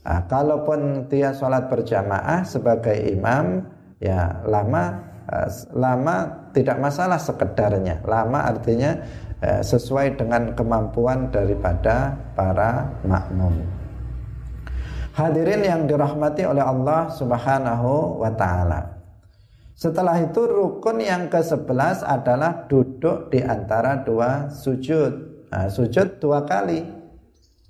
Nah, 0.01 0.25
kalaupun 0.25 1.05
dia 1.13 1.29
sholat 1.29 1.69
berjamaah 1.69 2.41
sebagai 2.41 2.95
imam 3.13 3.69
ya 4.01 4.41
lama 4.49 4.97
eh, 5.29 5.49
lama 5.77 6.49
tidak 6.57 6.81
masalah 6.81 7.21
sekedarnya. 7.21 8.01
Lama 8.01 8.49
artinya 8.49 8.97
Eh, 9.41 9.65
sesuai 9.65 10.21
dengan 10.21 10.53
kemampuan 10.53 11.33
daripada 11.33 12.13
para 12.37 12.93
makmum. 13.01 13.57
Hadirin 15.17 15.65
yang 15.65 15.89
dirahmati 15.89 16.45
oleh 16.45 16.61
Allah 16.61 17.09
Subhanahu 17.09 18.21
wa 18.21 18.29
taala. 18.37 19.01
Setelah 19.73 20.21
itu 20.21 20.45
rukun 20.45 21.01
yang 21.01 21.25
ke-11 21.25 22.05
adalah 22.05 22.69
duduk 22.69 23.33
di 23.33 23.41
antara 23.41 24.05
dua 24.05 24.53
sujud. 24.53 25.09
Nah, 25.49 25.73
sujud 25.73 26.21
dua 26.21 26.45
kali. 26.45 26.85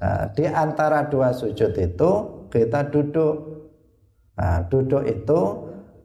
Nah, 0.04 0.28
di 0.36 0.44
antara 0.52 1.08
dua 1.08 1.32
sujud 1.32 1.72
itu 1.72 2.12
kita 2.52 2.92
duduk. 2.92 3.64
Nah, 4.36 4.68
duduk 4.68 5.08
itu 5.08 5.40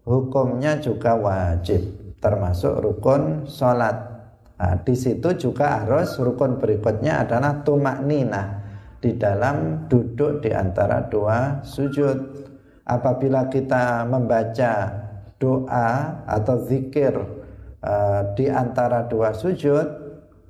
hukumnya 0.06 0.78
juga 0.78 1.18
wajib 1.18 1.82
termasuk 2.22 2.78
rukun 2.78 3.50
sholat 3.50 4.15
Nah, 4.56 4.80
di 4.80 4.96
situ 4.96 5.36
juga 5.36 5.84
harus 5.84 6.16
rukun 6.16 6.56
berikutnya 6.56 7.28
adalah 7.28 7.60
tumak 7.60 8.00
nina 8.08 8.64
di 9.04 9.12
dalam 9.12 9.84
duduk 9.84 10.40
di 10.40 10.48
antara 10.48 11.04
dua 11.12 11.60
sujud. 11.60 12.48
Apabila 12.86 13.52
kita 13.52 14.08
membaca 14.08 14.72
doa 15.36 16.22
atau 16.24 16.56
zikir 16.64 17.12
uh, 17.84 18.32
di 18.32 18.48
antara 18.48 19.04
dua 19.04 19.36
sujud, 19.36 19.84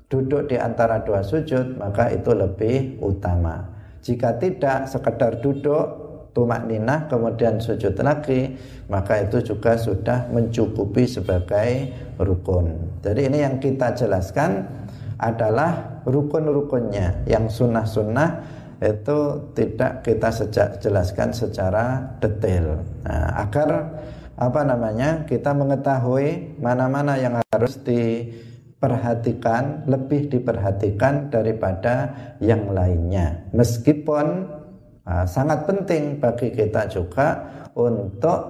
duduk 0.06 0.54
di 0.54 0.56
antara 0.60 1.02
dua 1.02 1.26
sujud, 1.26 1.74
maka 1.74 2.14
itu 2.14 2.30
lebih 2.30 3.02
utama. 3.02 3.74
Jika 4.06 4.38
tidak 4.38 4.86
sekedar 4.86 5.42
duduk 5.42 6.05
tumak 6.36 6.68
ninah 6.68 7.08
kemudian 7.08 7.56
sujud 7.56 7.96
lagi 8.04 8.52
maka 8.92 9.24
itu 9.24 9.40
juga 9.40 9.80
sudah 9.80 10.28
mencukupi 10.28 11.08
sebagai 11.08 11.88
rukun. 12.20 13.00
Jadi 13.00 13.32
ini 13.32 13.40
yang 13.40 13.56
kita 13.56 13.96
jelaskan 13.96 14.68
adalah 15.16 16.04
rukun-rukunnya. 16.04 17.24
Yang 17.24 17.64
sunnah-sunnah 17.64 18.28
itu 18.84 19.48
tidak 19.56 20.04
kita 20.04 20.28
sejak 20.28 20.68
jelaskan 20.84 21.32
secara 21.32 22.04
detail. 22.20 22.84
Nah, 23.08 23.48
agar 23.48 23.96
apa 24.36 24.60
namanya 24.68 25.24
kita 25.24 25.56
mengetahui 25.56 26.60
mana-mana 26.60 27.16
yang 27.16 27.40
harus 27.48 27.80
diperhatikan 27.80 29.88
lebih 29.88 30.28
diperhatikan 30.28 31.32
daripada 31.32 32.12
yang 32.44 32.68
lainnya. 32.68 33.48
Meskipun 33.56 34.55
Nah, 35.06 35.22
sangat 35.22 35.70
penting 35.70 36.18
bagi 36.18 36.50
kita 36.50 36.90
juga 36.90 37.38
untuk 37.78 38.40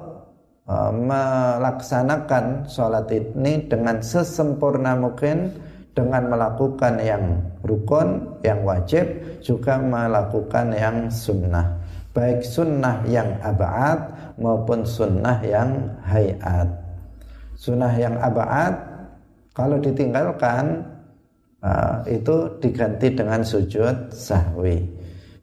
uh, 0.65 0.89
melaksanakan 0.89 2.65
sholat 2.65 3.13
ini 3.13 3.69
dengan 3.69 4.01
sesempurna 4.01 4.97
mungkin 4.97 5.53
dengan 5.93 6.29
melakukan 6.33 7.01
yang 7.01 7.41
rukun, 7.61 8.41
yang 8.45 8.65
wajib, 8.65 9.05
juga 9.45 9.81
melakukan 9.81 10.73
yang 10.73 11.13
sunnah. 11.13 11.77
Baik 12.17 12.41
sunnah 12.41 13.05
yang 13.05 13.37
abad 13.45 14.01
maupun 14.41 14.85
sunnah 14.85 15.41
yang 15.45 15.93
hayat. 16.09 16.69
Sunnah 17.57 17.93
yang 17.97 18.17
abad 18.21 18.77
kalau 19.53 19.77
ditinggalkan 19.81 20.85
uh, 21.61 22.01
itu 22.09 22.61
diganti 22.61 23.13
dengan 23.13 23.45
sujud 23.45 24.13
sahwi. 24.13 24.96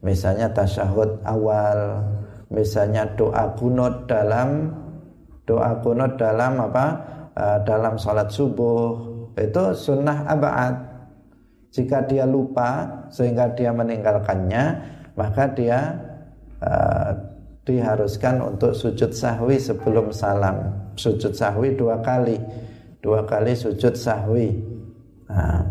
Misalnya 0.03 0.51
tasyahud 0.51 1.23
awal, 1.23 2.03
misalnya 2.51 3.07
doa 3.15 3.55
kunut 3.55 4.03
dalam 4.05 4.67
doa 5.47 5.79
kunut 5.79 6.19
dalam 6.19 6.59
apa? 6.59 6.85
Uh, 7.33 7.57
dalam 7.65 7.97
salat 7.97 8.29
subuh 8.29 8.99
itu 9.33 9.63
sunnah 9.73 10.27
abad. 10.29 10.75
Jika 11.73 12.05
dia 12.05 12.29
lupa 12.29 12.85
sehingga 13.09 13.49
dia 13.57 13.73
meninggalkannya 13.73 14.77
maka 15.17 15.49
dia 15.49 15.97
uh, 16.61 17.11
diharuskan 17.63 18.43
untuk 18.53 18.75
sujud 18.75 19.09
sahwi 19.09 19.57
sebelum 19.57 20.11
salam. 20.13 20.69
Sujud 20.93 21.33
sahwi 21.33 21.73
dua 21.73 21.97
kali. 22.03 22.37
Dua 23.01 23.25
kali 23.25 23.55
sujud 23.57 23.95
sahwi. 23.97 24.53
Nah, 25.31 25.65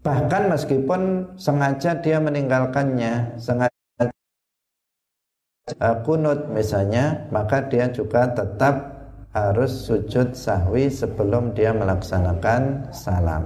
bahkan 0.00 0.48
meskipun 0.48 1.34
sengaja 1.36 1.98
dia 1.98 2.18
meninggalkannya 2.22 3.36
sengaja 3.36 3.72
kunut 6.06 6.48
misalnya 6.48 7.28
maka 7.28 7.66
dia 7.68 7.90
juga 7.92 8.30
tetap 8.32 8.98
harus 9.36 9.86
sujud 9.86 10.32
sahwi 10.32 10.88
sebelum 10.88 11.52
dia 11.52 11.70
melaksanakan 11.76 12.90
salam. 12.90 13.44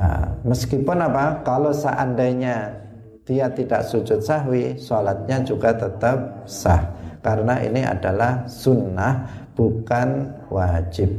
Nah, 0.00 0.32
meskipun 0.48 0.98
apa? 1.04 1.44
Kalau 1.44 1.76
seandainya 1.76 2.72
dia 3.28 3.52
tidak 3.52 3.84
sujud 3.84 4.24
sahwi, 4.24 4.80
sholatnya 4.80 5.44
juga 5.44 5.76
tetap 5.76 6.48
sah. 6.48 6.96
Karena 7.20 7.60
ini 7.60 7.84
adalah 7.84 8.48
sunnah, 8.48 9.28
bukan 9.52 10.32
wajib. 10.48 11.12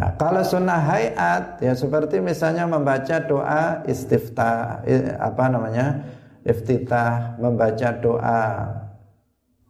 Nah, 0.00 0.16
kalau 0.16 0.40
sunnah 0.40 0.80
hayat, 0.80 1.60
ya 1.60 1.76
seperti 1.76 2.24
misalnya 2.24 2.64
membaca 2.64 3.20
doa 3.20 3.84
istiftah, 3.84 4.80
apa 5.20 5.44
namanya, 5.52 6.00
iftitah, 6.40 7.36
membaca 7.36 8.00
doa 8.00 8.44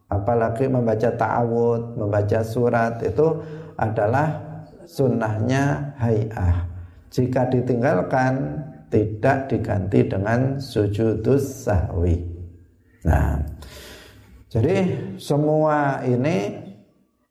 apalagi 0.07 0.71
membaca 0.71 1.11
ta'awud, 1.11 1.99
membaca 1.99 2.47
surat 2.47 3.03
itu 3.03 3.43
adalah 3.75 4.39
sunnahnya 4.87 5.99
hayah. 5.99 6.67
Jika 7.11 7.51
ditinggalkan 7.51 8.63
tidak 8.87 9.51
diganti 9.51 10.07
dengan 10.07 10.63
sujudus 10.63 11.67
sahwi. 11.67 12.23
Nah, 13.03 13.43
jadi 14.47 14.95
semua 15.19 16.07
ini 16.07 16.55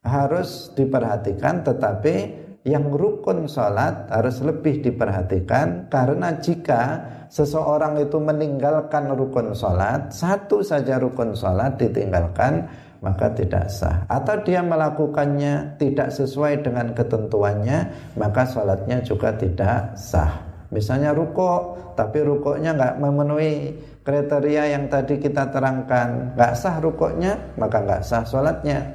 harus 0.04 0.72
diperhatikan 0.76 1.64
tetapi 1.64 2.48
yang 2.70 2.94
rukun 2.94 3.50
sholat 3.50 4.06
harus 4.14 4.46
lebih 4.46 4.86
diperhatikan 4.86 5.90
karena 5.90 6.38
jika 6.38 7.02
seseorang 7.34 7.98
itu 7.98 8.22
meninggalkan 8.22 9.10
rukun 9.18 9.58
sholat, 9.58 10.14
satu 10.14 10.62
saja 10.62 11.02
rukun 11.02 11.34
sholat 11.34 11.82
ditinggalkan, 11.82 12.70
maka 13.02 13.34
tidak 13.34 13.74
sah. 13.74 14.06
Atau 14.06 14.46
dia 14.46 14.62
melakukannya 14.62 15.82
tidak 15.82 16.14
sesuai 16.14 16.62
dengan 16.62 16.94
ketentuannya, 16.94 17.90
maka 18.20 18.46
sholatnya 18.46 19.02
juga 19.02 19.34
tidak 19.34 19.98
sah. 19.98 20.46
Misalnya 20.70 21.18
ruko, 21.18 21.74
tapi 21.98 22.22
rukuknya 22.22 22.78
nggak 22.78 22.96
memenuhi 23.02 23.74
kriteria 24.06 24.78
yang 24.78 24.86
tadi 24.86 25.18
kita 25.18 25.50
terangkan, 25.50 26.38
nggak 26.38 26.54
sah 26.54 26.78
rukuknya, 26.78 27.58
maka 27.58 27.82
nggak 27.82 28.06
sah 28.06 28.22
sholatnya. 28.22 28.94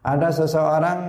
Ada 0.00 0.28
seseorang 0.32 1.00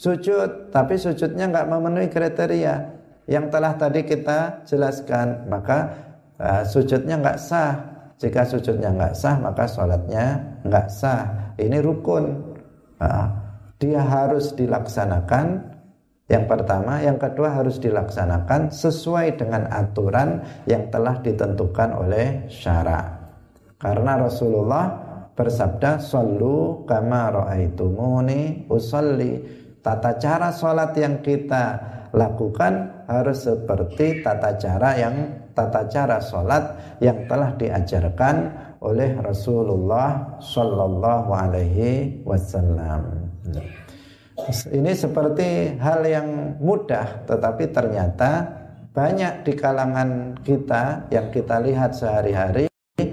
sujud, 0.00 0.72
tapi 0.72 0.96
sujudnya 0.96 1.52
nggak 1.52 1.68
memenuhi 1.68 2.08
kriteria, 2.08 3.00
yang 3.28 3.52
telah 3.52 3.76
tadi 3.76 4.00
kita 4.08 4.64
jelaskan 4.64 5.44
maka 5.52 5.92
uh, 6.40 6.64
sujudnya 6.64 7.20
nggak 7.20 7.36
sah. 7.36 7.72
Jika 8.20 8.48
sujudnya 8.48 8.92
nggak 8.96 9.14
sah 9.16 9.36
maka 9.36 9.68
sholatnya 9.68 10.56
nggak 10.64 10.88
sah. 10.88 11.52
Ini 11.60 11.84
rukun. 11.84 12.56
Uh, 12.96 13.28
dia 13.76 14.00
harus 14.00 14.56
dilaksanakan. 14.56 15.68
Yang 16.30 16.44
pertama 16.46 17.02
yang 17.02 17.18
kedua 17.18 17.58
harus 17.58 17.82
dilaksanakan 17.82 18.70
sesuai 18.70 19.34
dengan 19.34 19.66
aturan 19.66 20.46
yang 20.64 20.86
telah 20.88 21.18
ditentukan 21.20 21.90
oleh 21.96 22.46
syara. 22.46 23.18
Karena 23.80 24.20
Rasulullah 24.20 24.86
bersabda 25.34 25.98
sallu 25.98 26.84
kama 26.86 27.34
raaitumuni 27.34 28.68
usalli 28.70 29.60
tata 29.80 30.16
cara 30.20 30.52
sholat 30.52 30.92
yang 30.96 31.24
kita 31.24 31.80
lakukan 32.12 33.04
harus 33.06 33.46
seperti 33.46 34.20
tata 34.20 34.56
cara 34.58 34.98
yang 34.98 35.14
tata 35.54 35.86
cara 35.88 36.18
sholat 36.20 36.96
yang 37.00 37.26
telah 37.26 37.54
diajarkan 37.56 38.36
oleh 38.80 39.16
Rasulullah 39.20 40.40
Shallallahu 40.40 41.30
Alaihi 41.30 42.24
Wasallam. 42.24 43.28
Ini 44.72 44.92
seperti 44.96 45.76
hal 45.76 46.00
yang 46.08 46.56
mudah, 46.64 47.28
tetapi 47.28 47.68
ternyata 47.76 48.48
banyak 48.90 49.44
di 49.44 49.52
kalangan 49.52 50.40
kita 50.42 51.12
yang 51.12 51.28
kita 51.30 51.62
lihat 51.62 51.94
sehari-hari 51.94 52.66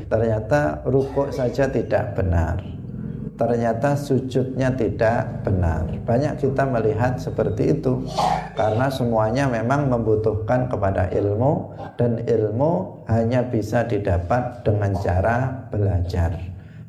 ternyata 0.08 0.82
rukuk 0.88 1.30
saja 1.30 1.70
tidak 1.70 2.18
benar 2.18 2.77
ternyata 3.38 3.94
sujudnya 3.94 4.74
tidak 4.74 5.46
benar. 5.46 5.86
Banyak 6.04 6.42
kita 6.42 6.66
melihat 6.66 7.22
seperti 7.22 7.78
itu 7.78 8.02
karena 8.58 8.90
semuanya 8.90 9.46
memang 9.46 9.86
membutuhkan 9.88 10.66
kepada 10.68 11.08
ilmu 11.14 11.78
dan 11.96 12.26
ilmu 12.26 13.06
hanya 13.06 13.46
bisa 13.46 13.86
didapat 13.86 14.66
dengan 14.66 14.98
cara 14.98 15.70
belajar. 15.70 16.34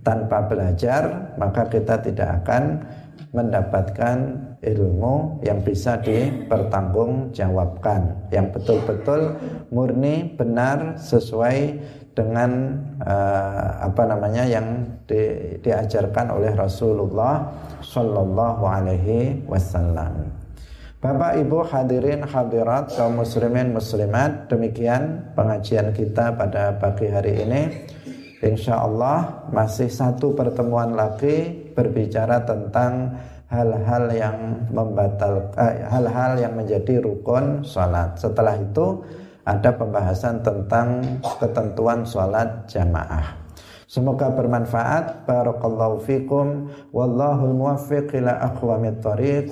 Tanpa 0.01 0.49
belajar 0.49 1.37
maka 1.37 1.69
kita 1.69 2.01
tidak 2.01 2.41
akan 2.43 2.81
mendapatkan 3.37 4.41
ilmu 4.65 5.45
yang 5.45 5.61
bisa 5.61 6.01
dipertanggungjawabkan 6.01 8.33
yang 8.33 8.49
betul-betul 8.51 9.37
murni 9.69 10.33
benar 10.35 10.97
sesuai 10.97 11.77
dengan 12.19 12.75
uh, 12.99 13.87
apa 13.87 14.03
namanya 14.11 14.43
yang 14.43 14.83
di, 15.07 15.55
diajarkan 15.63 16.35
oleh 16.35 16.51
Rasulullah 16.59 17.47
Shallallahu 17.79 18.67
Alaihi 18.67 19.47
Wasallam. 19.47 20.27
Bapak 20.99 21.39
Ibu 21.39 21.63
hadirin 21.71 22.27
hadirat 22.27 22.99
kaum 22.99 23.23
muslimin 23.23 23.71
muslimat 23.71 24.51
demikian 24.51 25.31
pengajian 25.39 25.95
kita 25.95 26.35
pada 26.35 26.75
pagi 26.75 27.07
hari 27.07 27.39
ini. 27.47 27.63
Insya 28.43 28.83
Allah 28.83 29.47
masih 29.55 29.87
satu 29.87 30.35
pertemuan 30.35 30.99
lagi 30.99 31.71
berbicara 31.71 32.43
tentang 32.43 33.15
hal-hal 33.47 34.11
yang 34.11 34.69
membatal 34.75 35.55
eh, 35.55 35.87
hal-hal 35.87 36.35
eh, 36.35 36.43
yang 36.43 36.55
menjadi 36.59 36.99
rukun 36.99 37.63
salat. 37.63 38.19
Setelah 38.19 38.59
itu 38.59 39.07
ada 39.49 39.73
pembahasan 39.73 40.45
tentang 40.45 41.01
ketentuan 41.41 42.05
sholat 42.05 42.69
jamaah. 42.69 43.49
Semoga 43.89 44.29
bermanfaat. 44.29 45.25
Barakallahu 45.25 46.05
fikum. 46.05 46.69
Wallahul 46.93 47.57
muwaffiq 47.57 48.13
ila 48.21 48.37
aqwamit 48.53 49.01
thariq. 49.01 49.49